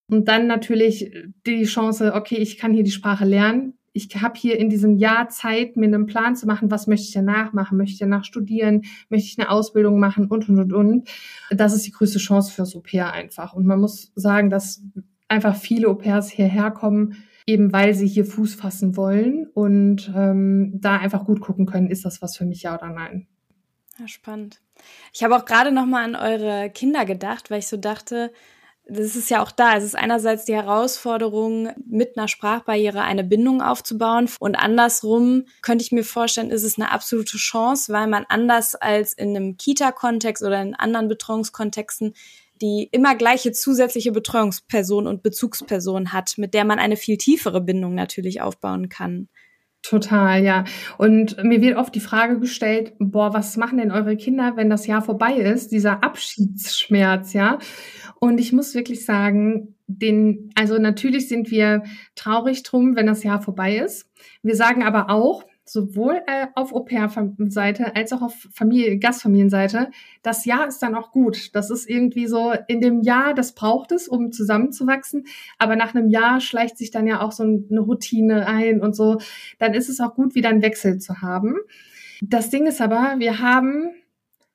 Und 0.09 0.27
dann 0.27 0.47
natürlich 0.47 1.11
die 1.45 1.65
Chance, 1.65 2.13
okay, 2.15 2.37
ich 2.37 2.57
kann 2.57 2.73
hier 2.73 2.83
die 2.83 2.91
Sprache 2.91 3.25
lernen. 3.25 3.77
Ich 3.93 4.09
habe 4.15 4.39
hier 4.39 4.59
in 4.59 4.69
diesem 4.69 4.95
Jahr 4.95 5.29
Zeit, 5.29 5.75
mir 5.75 5.85
einen 5.85 6.05
Plan 6.05 6.35
zu 6.35 6.45
machen, 6.47 6.71
was 6.71 6.87
möchte 6.87 7.07
ich 7.07 7.13
danach 7.13 7.53
machen? 7.53 7.77
Möchte 7.77 7.93
ich 7.93 7.99
danach 7.99 8.23
studieren? 8.23 8.83
Möchte 9.09 9.27
ich 9.27 9.39
eine 9.39 9.49
Ausbildung 9.49 9.99
machen? 9.99 10.27
Und, 10.27 10.49
und, 10.49 10.59
und, 10.59 10.73
und. 10.73 11.09
Das 11.49 11.73
ist 11.73 11.85
die 11.85 11.91
größte 11.91 12.19
Chance 12.19 12.51
für 12.51 12.63
Au 12.63 12.81
pair 12.81 13.11
einfach. 13.11 13.53
Und 13.53 13.65
man 13.65 13.79
muss 13.79 14.11
sagen, 14.15 14.49
dass 14.49 14.83
einfach 15.27 15.55
viele 15.55 15.87
Au-pairs 15.87 16.29
hierher 16.29 16.71
kommen, 16.71 17.23
eben 17.45 17.71
weil 17.71 17.93
sie 17.93 18.07
hier 18.07 18.25
Fuß 18.25 18.55
fassen 18.55 18.97
wollen 18.97 19.47
und 19.53 20.11
ähm, 20.15 20.73
da 20.75 20.97
einfach 20.97 21.25
gut 21.25 21.39
gucken 21.39 21.65
können, 21.65 21.89
ist 21.89 22.05
das 22.05 22.21
was 22.21 22.35
für 22.35 22.45
mich, 22.45 22.63
ja 22.63 22.75
oder 22.77 22.89
nein. 22.89 23.27
Ja, 23.99 24.07
spannend. 24.07 24.61
Ich 25.13 25.23
habe 25.23 25.35
auch 25.35 25.45
gerade 25.45 25.71
noch 25.71 25.85
mal 25.85 26.03
an 26.03 26.15
eure 26.15 26.69
Kinder 26.69 27.05
gedacht, 27.05 27.49
weil 27.49 27.59
ich 27.59 27.67
so 27.67 27.77
dachte, 27.77 28.31
das 28.89 29.15
ist 29.15 29.29
ja 29.29 29.41
auch 29.41 29.51
da. 29.51 29.75
Es 29.75 29.83
ist 29.83 29.95
einerseits 29.95 30.45
die 30.45 30.55
Herausforderung, 30.55 31.69
mit 31.85 32.17
einer 32.17 32.27
Sprachbarriere 32.27 33.01
eine 33.01 33.23
Bindung 33.23 33.61
aufzubauen. 33.61 34.29
Und 34.39 34.55
andersrum 34.55 35.45
könnte 35.61 35.83
ich 35.83 35.91
mir 35.91 36.03
vorstellen, 36.03 36.51
ist 36.51 36.63
es 36.63 36.77
eine 36.77 36.91
absolute 36.91 37.37
Chance, 37.37 37.91
weil 37.91 38.07
man 38.07 38.25
anders 38.29 38.75
als 38.75 39.13
in 39.13 39.35
einem 39.35 39.57
Kita-Kontext 39.57 40.43
oder 40.43 40.61
in 40.61 40.75
anderen 40.75 41.07
Betreuungskontexten 41.07 42.13
die 42.61 42.89
immer 42.91 43.15
gleiche 43.15 43.51
zusätzliche 43.51 44.11
Betreuungsperson 44.11 45.07
und 45.07 45.23
Bezugsperson 45.23 46.13
hat, 46.13 46.37
mit 46.37 46.53
der 46.53 46.65
man 46.65 46.79
eine 46.79 46.97
viel 46.97 47.17
tiefere 47.17 47.61
Bindung 47.61 47.95
natürlich 47.95 48.41
aufbauen 48.41 48.89
kann. 48.89 49.29
Total, 49.83 50.43
ja. 50.43 50.65
Und 50.97 51.41
mir 51.43 51.61
wird 51.61 51.77
oft 51.77 51.95
die 51.95 52.01
Frage 52.01 52.39
gestellt, 52.39 52.93
boah, 52.99 53.33
was 53.33 53.55
machen 53.55 53.77
denn 53.77 53.91
eure 53.91 54.17
Kinder, 54.17 54.53
wenn 54.55 54.69
das 54.69 54.85
Jahr 54.85 55.01
vorbei 55.01 55.35
ist? 55.35 55.71
Dieser 55.71 56.03
Abschiedsschmerz, 56.03 57.31
ja. 57.33 57.59
Und 58.19 58.39
ich 58.39 58.51
muss 58.51 58.75
wirklich 58.75 59.05
sagen, 59.05 59.75
den, 59.87 60.49
also 60.55 60.77
natürlich 60.77 61.29
sind 61.29 61.51
wir 61.51 61.83
traurig 62.15 62.63
drum, 62.63 62.97
wenn 62.97 63.07
das 63.07 63.23
Jahr 63.23 63.41
vorbei 63.41 63.77
ist. 63.77 64.09
Wir 64.43 64.55
sagen 64.55 64.83
aber 64.83 65.09
auch, 65.09 65.45
sowohl 65.69 66.21
äh, 66.27 66.47
auf 66.55 66.73
Au-pair-Seite 66.73 67.95
als 67.95 68.13
auch 68.13 68.21
auf 68.21 68.47
Familie, 68.53 68.97
Gastfamilienseite, 68.99 69.91
das 70.23 70.45
Jahr 70.45 70.67
ist 70.67 70.79
dann 70.79 70.95
auch 70.95 71.11
gut. 71.11 71.55
Das 71.55 71.69
ist 71.69 71.89
irgendwie 71.89 72.27
so, 72.27 72.53
in 72.67 72.81
dem 72.81 73.01
Jahr, 73.01 73.33
das 73.33 73.53
braucht 73.53 73.91
es, 73.91 74.07
um 74.07 74.31
zusammenzuwachsen. 74.31 75.25
Aber 75.57 75.75
nach 75.75 75.93
einem 75.93 76.09
Jahr 76.09 76.39
schleicht 76.39 76.77
sich 76.77 76.91
dann 76.91 77.07
ja 77.07 77.21
auch 77.21 77.31
so 77.31 77.43
eine 77.43 77.79
Routine 77.79 78.47
ein 78.47 78.81
und 78.81 78.95
so. 78.95 79.19
Dann 79.59 79.73
ist 79.73 79.89
es 79.89 79.99
auch 79.99 80.15
gut, 80.15 80.35
wieder 80.35 80.49
einen 80.49 80.61
Wechsel 80.61 80.99
zu 80.99 81.21
haben. 81.21 81.55
Das 82.21 82.49
Ding 82.49 82.65
ist 82.65 82.81
aber, 82.81 83.15
wir 83.19 83.39
haben 83.39 83.91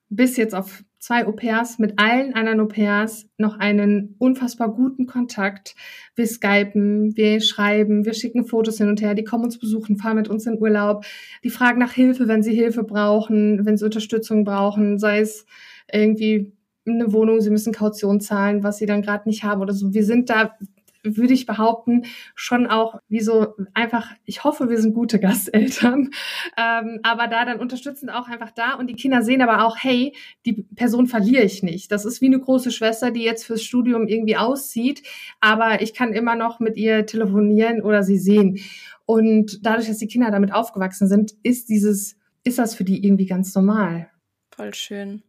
bis 0.09 0.37
jetzt 0.37 0.55
auf 0.55 0.83
zwei 1.02 1.26
Au-pairs 1.26 1.80
mit 1.80 1.98
allen 1.98 2.32
anderen 2.34 2.60
Au-pairs 2.60 3.26
noch 3.36 3.58
einen 3.58 4.14
unfassbar 4.18 4.72
guten 4.72 5.06
Kontakt. 5.06 5.74
Wir 6.14 6.28
skypen, 6.28 7.16
wir 7.16 7.40
schreiben, 7.40 8.04
wir 8.04 8.14
schicken 8.14 8.44
Fotos 8.44 8.78
hin 8.78 8.88
und 8.88 9.02
her, 9.02 9.14
die 9.14 9.24
kommen 9.24 9.42
uns 9.42 9.58
besuchen, 9.58 9.96
fahren 9.96 10.14
mit 10.14 10.28
uns 10.28 10.46
in 10.46 10.60
Urlaub, 10.60 11.04
die 11.42 11.50
fragen 11.50 11.80
nach 11.80 11.92
Hilfe, 11.92 12.28
wenn 12.28 12.44
sie 12.44 12.54
Hilfe 12.54 12.84
brauchen, 12.84 13.66
wenn 13.66 13.76
sie 13.76 13.84
Unterstützung 13.84 14.44
brauchen, 14.44 15.00
sei 15.00 15.18
es 15.18 15.44
irgendwie 15.92 16.52
eine 16.86 17.12
Wohnung, 17.12 17.40
sie 17.40 17.50
müssen 17.50 17.72
Kaution 17.72 18.20
zahlen, 18.20 18.62
was 18.62 18.78
sie 18.78 18.86
dann 18.86 19.02
gerade 19.02 19.28
nicht 19.28 19.42
haben 19.42 19.60
oder 19.60 19.72
so. 19.72 19.92
Wir 19.92 20.04
sind 20.04 20.30
da 20.30 20.56
würde 21.02 21.34
ich 21.34 21.46
behaupten, 21.46 22.04
schon 22.34 22.66
auch 22.66 23.00
wie 23.08 23.20
so 23.20 23.54
einfach, 23.74 24.12
ich 24.24 24.44
hoffe, 24.44 24.68
wir 24.68 24.78
sind 24.78 24.94
gute 24.94 25.18
Gasteltern, 25.18 26.10
ähm, 26.56 27.00
aber 27.02 27.28
da 27.28 27.44
dann 27.44 27.60
unterstützend 27.60 28.12
auch 28.12 28.28
einfach 28.28 28.50
da 28.50 28.74
und 28.74 28.88
die 28.88 28.94
Kinder 28.94 29.22
sehen 29.22 29.42
aber 29.42 29.64
auch, 29.64 29.76
hey, 29.80 30.14
die 30.46 30.64
Person 30.74 31.06
verliere 31.06 31.42
ich 31.42 31.62
nicht. 31.62 31.90
Das 31.90 32.04
ist 32.04 32.20
wie 32.20 32.26
eine 32.26 32.40
große 32.40 32.70
Schwester, 32.70 33.10
die 33.10 33.22
jetzt 33.22 33.44
fürs 33.44 33.62
Studium 33.62 34.06
irgendwie 34.06 34.36
auszieht, 34.36 35.02
aber 35.40 35.82
ich 35.82 35.94
kann 35.94 36.12
immer 36.12 36.36
noch 36.36 36.60
mit 36.60 36.76
ihr 36.76 37.06
telefonieren 37.06 37.82
oder 37.82 38.02
sie 38.02 38.18
sehen. 38.18 38.60
Und 39.04 39.66
dadurch, 39.66 39.88
dass 39.88 39.98
die 39.98 40.06
Kinder 40.06 40.30
damit 40.30 40.52
aufgewachsen 40.54 41.08
sind, 41.08 41.32
ist 41.42 41.68
dieses, 41.68 42.16
ist 42.44 42.58
das 42.58 42.74
für 42.74 42.84
die 42.84 43.04
irgendwie 43.04 43.26
ganz 43.26 43.54
normal. 43.54 44.10
Voll 44.54 44.74
schön. 44.74 45.22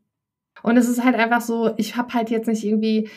Und 0.61 0.77
es 0.77 0.87
ist 0.87 1.03
halt 1.03 1.15
einfach 1.15 1.41
so, 1.41 1.73
ich 1.77 1.95
habe 1.95 2.13
halt 2.13 2.29
jetzt 2.29 2.47
nicht 2.47 2.63
irgendwie, 2.63 3.09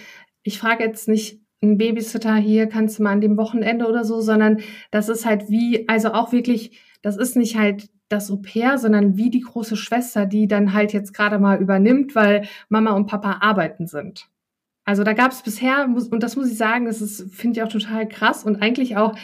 ich 0.42 0.58
frage 0.58 0.84
jetzt 0.84 1.08
nicht, 1.08 1.40
ein 1.62 1.78
Babysitter 1.78 2.36
hier 2.36 2.68
kannst 2.68 2.98
du 2.98 3.02
mal 3.02 3.12
an 3.12 3.20
dem 3.20 3.36
Wochenende 3.36 3.86
oder 3.86 4.04
so, 4.04 4.20
sondern 4.20 4.60
das 4.90 5.08
ist 5.08 5.24
halt 5.24 5.48
wie, 5.48 5.88
also 5.88 6.12
auch 6.12 6.32
wirklich, 6.32 6.80
das 7.02 7.16
ist 7.16 7.36
nicht 7.36 7.56
halt 7.56 7.88
das 8.08 8.30
Au 8.30 8.36
pair, 8.36 8.78
sondern 8.78 9.16
wie 9.16 9.30
die 9.30 9.40
große 9.40 9.76
Schwester, 9.76 10.26
die 10.26 10.46
dann 10.46 10.72
halt 10.72 10.92
jetzt 10.92 11.12
gerade 11.12 11.38
mal 11.38 11.60
übernimmt, 11.60 12.14
weil 12.14 12.46
Mama 12.68 12.92
und 12.92 13.06
Papa 13.06 13.38
arbeiten 13.40 13.86
sind. 13.86 14.28
Also 14.84 15.02
da 15.02 15.14
gab 15.14 15.32
es 15.32 15.42
bisher, 15.42 15.86
und 15.86 16.22
das 16.22 16.36
muss 16.36 16.50
ich 16.50 16.56
sagen, 16.56 16.84
das 16.84 17.26
finde 17.32 17.58
ich 17.58 17.64
auch 17.64 17.72
total 17.72 18.06
krass 18.06 18.44
und 18.44 18.62
eigentlich 18.62 18.96
auch 18.96 19.16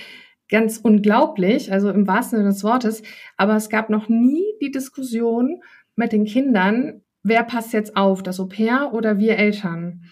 ganz 0.48 0.78
unglaublich, 0.78 1.72
also 1.72 1.90
im 1.90 2.06
wahrsten 2.06 2.38
Sinne 2.38 2.50
des 2.50 2.64
Wortes, 2.64 3.02
aber 3.36 3.54
es 3.54 3.68
gab 3.68 3.88
noch 3.88 4.08
nie 4.08 4.44
die 4.60 4.72
Diskussion 4.72 5.62
mit 5.94 6.12
den 6.12 6.24
Kindern, 6.24 7.02
wer 7.22 7.44
passt 7.44 7.72
jetzt 7.72 7.96
auf, 7.96 8.22
das 8.22 8.40
Au 8.40 8.46
pair 8.46 8.90
oder 8.92 9.18
wir 9.18 9.36
Eltern 9.36 10.02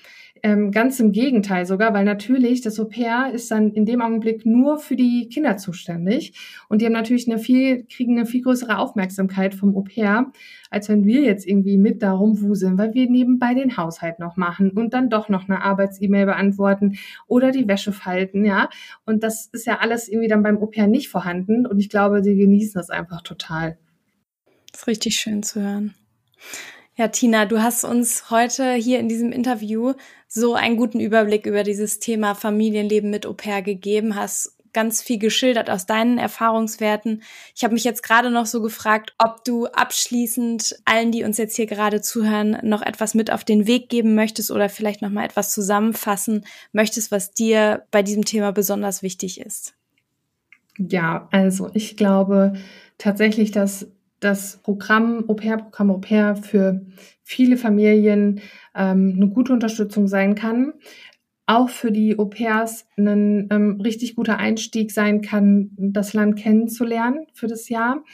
Ähm, 0.42 0.70
ganz 0.70 0.98
im 1.00 1.12
Gegenteil 1.12 1.66
sogar, 1.66 1.92
weil 1.92 2.04
natürlich 2.04 2.62
das 2.62 2.80
Au-pair 2.80 3.30
ist 3.32 3.50
dann 3.50 3.72
in 3.72 3.84
dem 3.84 4.00
Augenblick 4.00 4.46
nur 4.46 4.78
für 4.78 4.96
die 4.96 5.28
Kinder 5.28 5.58
zuständig 5.58 6.32
und 6.68 6.80
die 6.80 6.86
haben 6.86 6.94
natürlich 6.94 7.28
eine 7.28 7.38
viel, 7.38 7.84
kriegen 7.84 8.16
eine 8.16 8.26
viel 8.26 8.42
größere 8.42 8.78
Aufmerksamkeit 8.78 9.54
vom 9.54 9.76
Au-pair, 9.76 10.32
als 10.70 10.88
wenn 10.88 11.04
wir 11.04 11.20
jetzt 11.22 11.46
irgendwie 11.46 11.76
mit 11.76 12.02
darum 12.02 12.40
wuseln, 12.40 12.78
weil 12.78 12.94
wir 12.94 13.10
nebenbei 13.10 13.52
den 13.52 13.76
Haushalt 13.76 14.18
noch 14.18 14.36
machen 14.36 14.70
und 14.70 14.94
dann 14.94 15.10
doch 15.10 15.28
noch 15.28 15.48
eine 15.48 15.62
Arbeits-E-Mail 15.62 16.26
beantworten 16.26 16.96
oder 17.26 17.50
die 17.50 17.68
Wäsche 17.68 17.92
falten, 17.92 18.44
ja. 18.46 18.70
Und 19.04 19.22
das 19.22 19.46
ist 19.52 19.66
ja 19.66 19.80
alles 19.80 20.08
irgendwie 20.08 20.28
dann 20.28 20.42
beim 20.42 20.58
Au-pair 20.58 20.86
nicht 20.86 21.08
vorhanden 21.08 21.66
und 21.66 21.78
ich 21.78 21.90
glaube, 21.90 22.22
sie 22.22 22.36
genießen 22.36 22.74
das 22.74 22.88
einfach 22.88 23.20
total. 23.22 23.76
Das 24.72 24.82
ist 24.82 24.86
richtig 24.86 25.16
schön 25.16 25.42
zu 25.42 25.60
hören. 25.60 25.94
Ja, 27.00 27.08
Tina, 27.08 27.46
du 27.46 27.62
hast 27.62 27.82
uns 27.82 28.28
heute 28.28 28.74
hier 28.74 28.98
in 28.98 29.08
diesem 29.08 29.32
Interview 29.32 29.94
so 30.28 30.52
einen 30.52 30.76
guten 30.76 31.00
Überblick 31.00 31.46
über 31.46 31.62
dieses 31.62 31.98
Thema 31.98 32.34
Familienleben 32.34 33.08
mit 33.08 33.24
Au 33.24 33.32
pair 33.32 33.62
gegeben, 33.62 34.16
hast 34.16 34.54
ganz 34.74 35.00
viel 35.00 35.18
geschildert 35.18 35.70
aus 35.70 35.86
deinen 35.86 36.18
Erfahrungswerten. 36.18 37.22
Ich 37.56 37.64
habe 37.64 37.72
mich 37.72 37.84
jetzt 37.84 38.02
gerade 38.02 38.30
noch 38.30 38.44
so 38.44 38.60
gefragt, 38.60 39.14
ob 39.16 39.42
du 39.46 39.64
abschließend 39.64 40.76
allen, 40.84 41.10
die 41.10 41.24
uns 41.24 41.38
jetzt 41.38 41.56
hier 41.56 41.64
gerade 41.64 42.02
zuhören, 42.02 42.58
noch 42.64 42.82
etwas 42.82 43.14
mit 43.14 43.32
auf 43.32 43.44
den 43.44 43.66
Weg 43.66 43.88
geben 43.88 44.14
möchtest 44.14 44.50
oder 44.50 44.68
vielleicht 44.68 45.00
noch 45.00 45.08
mal 45.08 45.24
etwas 45.24 45.54
zusammenfassen 45.54 46.44
möchtest, 46.72 47.10
was 47.10 47.32
dir 47.32 47.86
bei 47.90 48.02
diesem 48.02 48.26
Thema 48.26 48.52
besonders 48.52 49.02
wichtig 49.02 49.40
ist. 49.40 49.72
Ja, 50.76 51.28
also 51.32 51.70
ich 51.72 51.96
glaube 51.96 52.52
tatsächlich, 52.98 53.52
dass 53.52 53.86
das 54.20 54.58
Programm 54.62 55.24
Au-pair-Programm 55.28 55.90
Au-pair 55.90 56.36
für 56.36 56.86
viele 57.22 57.56
Familien 57.56 58.40
ähm, 58.74 59.14
eine 59.16 59.28
gute 59.28 59.52
Unterstützung 59.52 60.06
sein 60.06 60.34
kann. 60.34 60.74
Auch 61.46 61.68
für 61.68 61.90
die 61.90 62.18
Au-pairs 62.18 62.86
ein 62.96 63.48
ähm, 63.50 63.80
richtig 63.80 64.14
guter 64.14 64.36
Einstieg 64.38 64.92
sein 64.92 65.20
kann, 65.22 65.70
das 65.76 66.12
Land 66.12 66.36
kennenzulernen 66.36 67.26
für 67.32 67.48
das 67.48 67.68
Jahr 67.68 68.04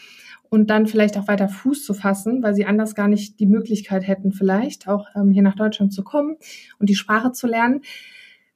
und 0.48 0.70
dann 0.70 0.86
vielleicht 0.86 1.18
auch 1.18 1.28
weiter 1.28 1.48
Fuß 1.48 1.84
zu 1.84 1.92
fassen, 1.92 2.42
weil 2.42 2.54
sie 2.54 2.64
anders 2.64 2.94
gar 2.94 3.08
nicht 3.08 3.40
die 3.40 3.46
Möglichkeit 3.46 4.06
hätten, 4.06 4.32
vielleicht 4.32 4.88
auch 4.88 5.06
ähm, 5.14 5.30
hier 5.30 5.42
nach 5.42 5.56
Deutschland 5.56 5.92
zu 5.92 6.02
kommen 6.02 6.36
und 6.78 6.88
die 6.88 6.94
Sprache 6.94 7.32
zu 7.32 7.46
lernen. 7.46 7.82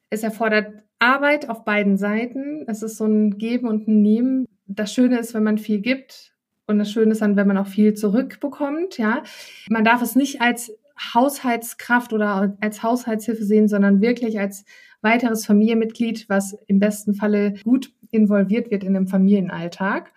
Es 0.09 0.23
erfordert 0.23 0.83
Arbeit 0.99 1.49
auf 1.49 1.65
beiden 1.65 1.97
Seiten. 1.97 2.65
Es 2.69 2.83
ist 2.83 2.97
so 2.97 3.07
ein 3.07 3.39
Geben 3.39 3.69
und 3.69 3.89
ein 3.89 4.03
Nehmen. 4.03 4.47
Das 4.67 4.93
Schöne 4.93 5.19
ist, 5.19 5.35
wenn 5.35 5.43
man 5.43 5.59
viel 5.59 5.81
gibt, 5.81 6.35
und 6.71 6.79
das 6.79 6.91
Schöne 6.91 7.13
ist 7.13 7.21
dann, 7.21 7.37
wenn 7.37 7.47
man 7.47 7.59
auch 7.59 7.67
viel 7.67 7.95
zurückbekommt, 7.95 8.99
ja. 8.99 9.23
Man 9.69 9.85
darf 9.85 10.01
es 10.03 10.17
nicht 10.17 10.41
als 10.41 10.73
Haushaltskraft 11.15 12.13
oder 12.13 12.57
als 12.61 12.83
Haushaltshilfe 12.83 13.45
sehen, 13.45 13.69
sondern 13.69 14.01
wirklich 14.01 14.39
als 14.39 14.65
weiteres 15.03 15.47
Familienmitglied, 15.47 16.29
was 16.29 16.57
im 16.67 16.79
besten 16.79 17.15
Falle 17.15 17.55
gut 17.65 17.93
involviert 18.11 18.71
wird 18.71 18.85
in 18.85 18.95
dem 18.95 19.07
Familienalltag. 19.07 20.13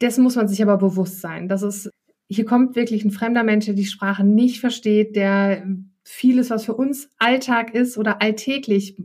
Dessen 0.00 0.22
muss 0.22 0.36
man 0.36 0.48
sich 0.48 0.62
aber 0.62 0.76
bewusst 0.78 1.20
sein. 1.20 1.48
Das 1.48 1.62
ist, 1.62 1.90
hier 2.28 2.44
kommt 2.44 2.76
wirklich 2.76 3.04
ein 3.04 3.10
fremder 3.10 3.42
Mensch, 3.42 3.66
der 3.66 3.74
die 3.74 3.84
Sprache 3.84 4.24
nicht 4.24 4.60
versteht, 4.60 5.16
der 5.16 5.66
vieles, 6.04 6.50
was 6.50 6.64
für 6.64 6.74
uns 6.74 7.10
Alltag 7.18 7.74
ist 7.74 7.98
oder 7.98 8.22
alltäglich, 8.22 8.96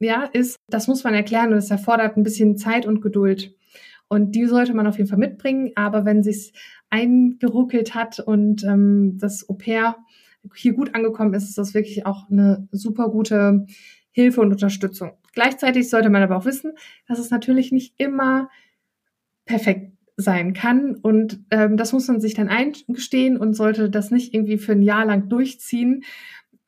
ja, 0.00 0.24
ist, 0.24 0.56
das 0.68 0.88
muss 0.88 1.04
man 1.04 1.14
erklären 1.14 1.52
und 1.52 1.58
es 1.58 1.70
erfordert 1.70 2.16
ein 2.16 2.22
bisschen 2.22 2.56
Zeit 2.56 2.86
und 2.86 3.00
Geduld. 3.00 3.54
Und 4.12 4.32
die 4.32 4.44
sollte 4.44 4.74
man 4.74 4.86
auf 4.86 4.98
jeden 4.98 5.08
Fall 5.08 5.18
mitbringen. 5.18 5.72
Aber 5.74 6.04
wenn 6.04 6.22
sich's 6.22 6.52
eingeruckelt 6.90 7.94
hat 7.94 8.20
und 8.20 8.62
ähm, 8.62 9.16
das 9.18 9.48
Au 9.48 9.54
pair 9.54 9.96
hier 10.54 10.74
gut 10.74 10.94
angekommen 10.94 11.32
ist, 11.32 11.48
ist 11.48 11.56
das 11.56 11.72
wirklich 11.72 12.04
auch 12.04 12.28
eine 12.30 12.68
super 12.72 13.08
gute 13.08 13.64
Hilfe 14.10 14.42
und 14.42 14.52
Unterstützung. 14.52 15.12
Gleichzeitig 15.32 15.88
sollte 15.88 16.10
man 16.10 16.22
aber 16.22 16.36
auch 16.36 16.44
wissen, 16.44 16.72
dass 17.08 17.18
es 17.18 17.30
natürlich 17.30 17.72
nicht 17.72 17.94
immer 17.96 18.50
perfekt 19.46 19.92
sein 20.18 20.52
kann 20.52 20.96
und 20.96 21.40
ähm, 21.50 21.78
das 21.78 21.94
muss 21.94 22.06
man 22.06 22.20
sich 22.20 22.34
dann 22.34 22.48
eingestehen 22.48 23.38
und 23.38 23.54
sollte 23.54 23.88
das 23.88 24.10
nicht 24.10 24.34
irgendwie 24.34 24.58
für 24.58 24.72
ein 24.72 24.82
Jahr 24.82 25.06
lang 25.06 25.30
durchziehen, 25.30 26.04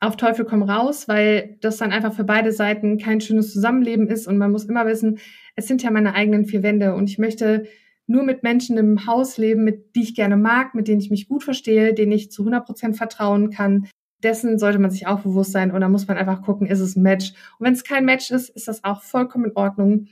auf 0.05 0.17
Teufel 0.17 0.45
komm 0.45 0.63
raus, 0.63 1.07
weil 1.07 1.57
das 1.61 1.77
dann 1.77 1.91
einfach 1.91 2.13
für 2.13 2.23
beide 2.23 2.51
Seiten 2.51 2.97
kein 2.97 3.21
schönes 3.21 3.51
Zusammenleben 3.51 4.07
ist 4.07 4.27
und 4.27 4.37
man 4.37 4.51
muss 4.51 4.65
immer 4.65 4.85
wissen, 4.85 5.19
es 5.55 5.67
sind 5.67 5.83
ja 5.83 5.91
meine 5.91 6.13
eigenen 6.15 6.45
vier 6.45 6.63
Wände 6.63 6.95
und 6.95 7.09
ich 7.09 7.17
möchte 7.17 7.65
nur 8.07 8.23
mit 8.23 8.43
Menschen 8.43 8.77
im 8.77 9.07
Haus 9.07 9.37
leben, 9.37 9.63
mit 9.63 9.95
die 9.95 10.03
ich 10.03 10.15
gerne 10.15 10.37
mag, 10.37 10.75
mit 10.75 10.87
denen 10.87 11.01
ich 11.01 11.09
mich 11.09 11.27
gut 11.27 11.43
verstehe, 11.43 11.93
denen 11.93 12.11
ich 12.11 12.31
zu 12.31 12.43
100 12.43 12.65
Prozent 12.65 12.97
vertrauen 12.97 13.49
kann. 13.49 13.87
Dessen 14.23 14.59
sollte 14.59 14.79
man 14.79 14.91
sich 14.91 15.07
auch 15.07 15.21
bewusst 15.21 15.51
sein 15.51 15.71
und 15.71 15.81
da 15.81 15.89
muss 15.89 16.07
man 16.07 16.17
einfach 16.17 16.41
gucken, 16.41 16.67
ist 16.67 16.79
es 16.79 16.95
ein 16.95 17.03
Match? 17.03 17.33
Und 17.57 17.65
wenn 17.65 17.73
es 17.73 17.83
kein 17.83 18.05
Match 18.05 18.31
ist, 18.31 18.49
ist 18.49 18.67
das 18.67 18.83
auch 18.83 19.01
vollkommen 19.01 19.45
in 19.45 19.55
Ordnung. 19.55 20.07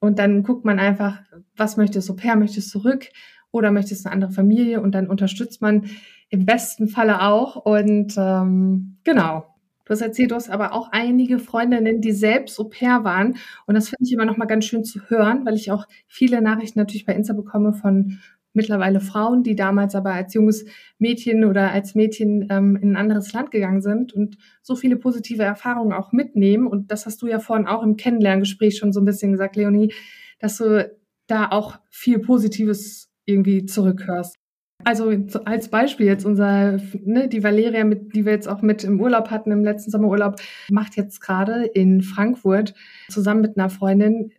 Und 0.00 0.18
dann 0.18 0.42
guckt 0.42 0.64
man 0.64 0.78
einfach, 0.78 1.20
was 1.56 1.76
möchtest 1.76 2.08
du, 2.08 2.16
per 2.16 2.36
möchtest 2.36 2.70
zurück 2.70 3.08
oder 3.52 3.70
möchtest 3.70 4.04
eine 4.04 4.12
andere 4.12 4.32
Familie 4.32 4.80
und 4.80 4.94
dann 4.94 5.08
unterstützt 5.08 5.62
man 5.62 5.86
im 6.34 6.46
besten 6.46 6.88
Falle 6.88 7.22
auch. 7.22 7.56
Und 7.56 8.14
ähm, 8.18 8.98
genau. 9.04 9.46
Du 9.84 9.90
hast 9.90 10.00
erzählt, 10.00 10.30
du 10.30 10.34
hast 10.34 10.48
aber 10.48 10.72
auch 10.72 10.88
einige 10.92 11.38
Freundinnen, 11.38 12.00
die 12.00 12.12
selbst 12.12 12.58
Au 12.58 12.64
pair 12.64 13.04
waren. 13.04 13.36
Und 13.66 13.74
das 13.74 13.90
finde 13.90 14.04
ich 14.04 14.12
immer 14.12 14.24
noch 14.24 14.38
mal 14.38 14.46
ganz 14.46 14.64
schön 14.64 14.82
zu 14.82 15.00
hören, 15.08 15.44
weil 15.44 15.54
ich 15.54 15.70
auch 15.70 15.86
viele 16.06 16.40
Nachrichten 16.40 16.78
natürlich 16.78 17.04
bei 17.04 17.14
Insta 17.14 17.34
bekomme 17.34 17.74
von 17.74 18.18
mittlerweile 18.54 19.00
Frauen, 19.00 19.42
die 19.42 19.56
damals 19.56 19.94
aber 19.94 20.12
als 20.12 20.32
junges 20.32 20.64
Mädchen 20.98 21.44
oder 21.44 21.70
als 21.70 21.94
Mädchen 21.94 22.48
ähm, 22.50 22.76
in 22.76 22.92
ein 22.92 22.96
anderes 22.96 23.32
Land 23.32 23.50
gegangen 23.50 23.82
sind 23.82 24.12
und 24.12 24.38
so 24.62 24.74
viele 24.74 24.96
positive 24.96 25.42
Erfahrungen 25.42 25.92
auch 25.92 26.12
mitnehmen. 26.12 26.66
Und 26.66 26.90
das 26.90 27.04
hast 27.04 27.20
du 27.20 27.26
ja 27.26 27.38
vorhin 27.38 27.66
auch 27.66 27.82
im 27.82 27.96
Kennenlerngespräch 27.96 28.78
schon 28.78 28.92
so 28.92 29.00
ein 29.00 29.04
bisschen 29.04 29.32
gesagt, 29.32 29.56
Leonie, 29.56 29.92
dass 30.38 30.56
du 30.56 30.90
da 31.26 31.48
auch 31.50 31.78
viel 31.90 32.20
Positives 32.20 33.10
irgendwie 33.26 33.66
zurückhörst. 33.66 34.38
Also 34.84 35.12
als 35.44 35.68
Beispiel 35.68 36.06
jetzt 36.06 36.24
unser, 36.24 36.78
ne, 37.04 37.28
die 37.28 37.42
Valeria, 37.42 37.84
mit, 37.84 38.14
die 38.14 38.24
wir 38.24 38.32
jetzt 38.32 38.48
auch 38.48 38.62
mit 38.62 38.84
im 38.84 39.00
Urlaub 39.00 39.30
hatten, 39.30 39.50
im 39.50 39.64
letzten 39.64 39.90
Sommerurlaub, 39.90 40.36
macht 40.70 40.96
jetzt 40.96 41.20
gerade 41.20 41.64
in 41.64 42.02
Frankfurt 42.02 42.74
zusammen 43.08 43.40
mit 43.40 43.56
einer 43.56 43.70
Freundin 43.70 44.32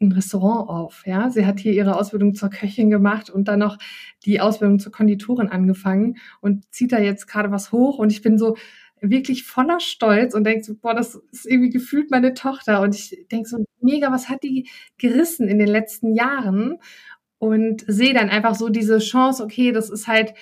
ein 0.00 0.12
Restaurant 0.12 0.68
auf. 0.68 1.02
Ja, 1.06 1.30
sie 1.30 1.46
hat 1.46 1.60
hier 1.60 1.72
ihre 1.72 1.96
Ausbildung 1.96 2.34
zur 2.34 2.50
Köchin 2.50 2.90
gemacht 2.90 3.30
und 3.30 3.48
dann 3.48 3.60
noch 3.60 3.78
die 4.24 4.40
Ausbildung 4.40 4.78
zur 4.78 4.92
Konditorin 4.92 5.48
angefangen 5.48 6.16
und 6.40 6.64
zieht 6.72 6.92
da 6.92 6.98
jetzt 6.98 7.26
gerade 7.26 7.50
was 7.50 7.72
hoch. 7.72 7.98
Und 7.98 8.10
ich 8.10 8.22
bin 8.22 8.38
so 8.38 8.56
wirklich 9.00 9.44
voller 9.44 9.80
Stolz 9.80 10.34
und 10.34 10.44
denke 10.44 10.64
so, 10.64 10.74
boah, 10.74 10.94
das 10.94 11.14
ist 11.30 11.46
irgendwie 11.46 11.70
gefühlt 11.70 12.10
meine 12.10 12.34
Tochter. 12.34 12.80
Und 12.80 12.94
ich 12.94 13.26
denke 13.30 13.48
so, 13.48 13.64
mega, 13.80 14.10
was 14.10 14.28
hat 14.28 14.42
die 14.42 14.68
gerissen 14.98 15.48
in 15.48 15.58
den 15.58 15.68
letzten 15.68 16.14
Jahren? 16.14 16.78
Und 17.38 17.84
sehe 17.86 18.14
dann 18.14 18.30
einfach 18.30 18.54
so 18.54 18.68
diese 18.68 18.98
Chance, 18.98 19.42
okay, 19.42 19.72
das 19.72 19.90
ist 19.90 20.06
halt, 20.06 20.34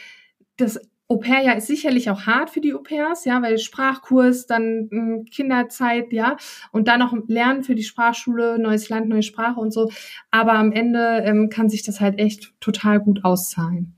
das 0.57 0.81
Au-pair 1.09 1.43
ja 1.43 1.53
ist 1.53 1.69
sicherlich 1.69 2.11
auch 2.11 2.27
hart 2.27 2.51
für 2.51 2.61
die 2.61 2.75
Au-pairs, 2.75 3.25
ja, 3.25 3.41
weil 3.41 3.59
Sprachkurs, 3.59 4.47
dann 4.47 4.89
hm, 4.91 5.25
Kinderzeit, 5.27 6.13
ja, 6.13 6.37
und 6.73 6.89
dann 6.89 6.99
noch 6.99 7.15
Lernen 7.29 7.63
für 7.63 7.77
die 7.77 7.85
Sprachschule, 7.85 8.59
neues 8.59 8.89
Land, 8.89 9.09
neue 9.09 9.23
Sprache 9.23 9.61
und 9.61 9.73
so. 9.73 9.91
Aber 10.33 10.55
am 10.55 10.73
Ende 10.73 11.23
ähm, 11.25 11.49
kann 11.49 11.69
sich 11.69 11.85
das 11.85 12.01
halt 12.01 12.19
echt 12.19 12.55
total 12.61 12.99
gut 12.99 13.25
auszahlen. 13.25 13.95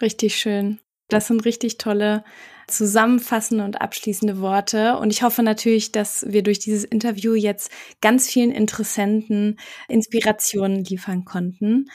Richtig 0.00 0.36
schön. 0.36 0.80
Das 1.12 1.26
sind 1.26 1.44
richtig 1.44 1.78
tolle 1.78 2.24
zusammenfassende 2.66 3.64
und 3.64 3.80
abschließende 3.80 4.40
Worte. 4.40 4.96
Und 4.96 5.10
ich 5.10 5.22
hoffe 5.22 5.42
natürlich, 5.42 5.92
dass 5.92 6.24
wir 6.28 6.42
durch 6.42 6.58
dieses 6.58 6.84
Interview 6.84 7.34
jetzt 7.34 7.70
ganz 8.00 8.28
vielen 8.28 8.52
Interessenten 8.52 9.58
Inspirationen 9.88 10.84
liefern 10.84 11.24
konnten. 11.24 11.90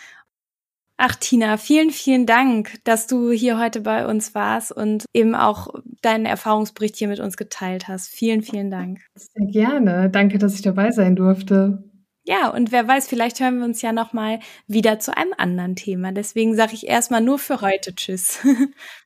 Ach, 0.98 1.16
Tina, 1.16 1.58
vielen, 1.58 1.92
vielen 1.92 2.26
Dank, 2.26 2.80
dass 2.86 3.06
du 3.06 3.32
hier 3.32 3.60
heute 3.60 3.82
bei 3.82 4.08
uns 4.08 4.34
warst 4.34 4.72
und 4.72 5.06
eben 5.14 5.36
auch 5.36 5.68
deinen 6.02 6.26
Erfahrungsbericht 6.26 6.96
hier 6.96 7.10
mit 7.10 7.20
uns 7.20 7.36
geteilt 7.36 7.90
hast. 7.90 8.08
Vielen, 8.08 8.44
vielen 8.44 8.72
Dank. 8.72 9.02
Sehr 9.16 9.46
gerne. 9.48 10.10
Danke, 10.10 10.38
dass 10.38 10.56
ich 10.56 10.62
dabei 10.62 10.92
sein 10.92 11.18
durfte. 11.18 11.84
Ja, 12.24 12.50
und 12.50 12.72
wer 12.72 12.88
weiß, 12.88 13.08
vielleicht 13.08 13.40
hören 13.42 13.60
wir 13.60 13.66
uns 13.66 13.82
ja 13.82 13.92
noch 13.92 14.14
mal 14.14 14.40
wieder 14.68 14.98
zu 15.00 15.16
einem 15.16 15.34
anderen 15.38 15.76
Thema. 15.76 16.14
Deswegen 16.14 16.56
sage 16.56 16.74
ich 16.74 16.88
erstmal 16.88 17.22
nur 17.22 17.40
für 17.40 17.60
heute 17.60 17.94
Tschüss. 17.94 18.40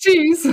Tschüss. 0.00 0.48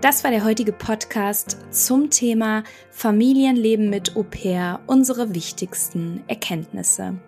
Das 0.00 0.24
war 0.24 0.32
der 0.32 0.44
heutige 0.44 0.72
Podcast 0.72 1.58
zum 1.70 2.10
Thema 2.10 2.64
Familienleben 2.90 3.88
mit 3.88 4.16
Au 4.16 4.24
pair, 4.24 4.80
unsere 4.88 5.32
wichtigsten 5.32 6.24
Erkenntnisse. 6.26 7.20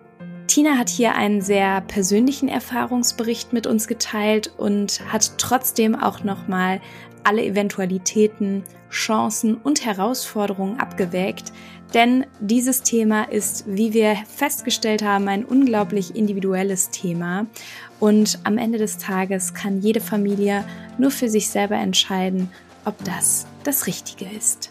Tina 0.51 0.77
hat 0.77 0.89
hier 0.89 1.15
einen 1.15 1.39
sehr 1.39 1.79
persönlichen 1.79 2.49
Erfahrungsbericht 2.49 3.53
mit 3.53 3.67
uns 3.67 3.87
geteilt 3.87 4.51
und 4.57 4.99
hat 5.09 5.37
trotzdem 5.37 5.95
auch 5.95 6.25
nochmal 6.25 6.81
alle 7.23 7.41
Eventualitäten, 7.45 8.63
Chancen 8.91 9.55
und 9.55 9.85
Herausforderungen 9.85 10.77
abgewägt, 10.77 11.53
denn 11.93 12.25
dieses 12.41 12.81
Thema 12.81 13.31
ist, 13.31 13.63
wie 13.65 13.93
wir 13.93 14.17
festgestellt 14.27 15.03
haben, 15.03 15.29
ein 15.29 15.45
unglaublich 15.45 16.17
individuelles 16.17 16.89
Thema 16.89 17.45
und 18.01 18.39
am 18.43 18.57
Ende 18.57 18.77
des 18.77 18.97
Tages 18.97 19.53
kann 19.53 19.79
jede 19.79 20.01
Familie 20.01 20.65
nur 20.97 21.11
für 21.11 21.29
sich 21.29 21.47
selber 21.47 21.77
entscheiden, 21.77 22.51
ob 22.83 23.01
das 23.05 23.47
das 23.63 23.87
Richtige 23.87 24.25
ist. 24.29 24.70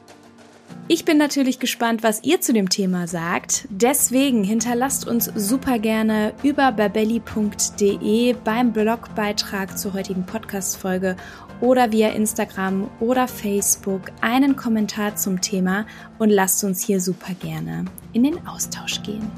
Ich 0.93 1.05
bin 1.05 1.19
natürlich 1.19 1.61
gespannt, 1.61 2.03
was 2.03 2.25
ihr 2.25 2.41
zu 2.41 2.53
dem 2.53 2.69
Thema 2.69 3.07
sagt. 3.07 3.69
Deswegen 3.71 4.43
hinterlasst 4.43 5.07
uns 5.07 5.31
super 5.37 5.79
gerne 5.79 6.33
über 6.43 6.73
babelli.de 6.73 8.33
beim 8.33 8.73
Blogbeitrag 8.73 9.79
zur 9.79 9.95
heutigen 9.95 10.27
Podcast-Folge 10.27 11.15
oder 11.61 11.93
via 11.93 12.09
Instagram 12.09 12.91
oder 12.99 13.29
Facebook 13.29 14.11
einen 14.21 14.57
Kommentar 14.57 15.15
zum 15.15 15.41
Thema 15.41 15.87
und 16.19 16.29
lasst 16.29 16.65
uns 16.65 16.83
hier 16.83 17.01
super 17.01 17.35
gerne 17.35 17.85
in 18.13 18.25
den 18.25 18.45
Austausch 18.49 19.01
gehen. 19.05 19.31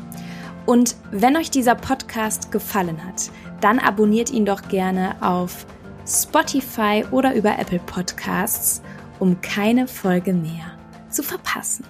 Und 0.64 0.96
wenn 1.10 1.36
euch 1.36 1.50
dieser 1.50 1.74
Podcast 1.74 2.50
gefallen 2.50 3.04
hat, 3.04 3.30
dann 3.60 3.78
abonniert 3.78 4.30
ihn 4.30 4.46
doch 4.46 4.68
gerne 4.68 5.16
auf 5.20 5.66
Spotify 6.06 7.04
oder 7.10 7.34
über 7.34 7.58
Apple 7.58 7.80
Podcasts, 7.80 8.80
um 9.18 9.38
keine 9.42 9.86
Folge 9.86 10.32
mehr 10.32 10.71
zu 11.12 11.22
verpassen. 11.22 11.84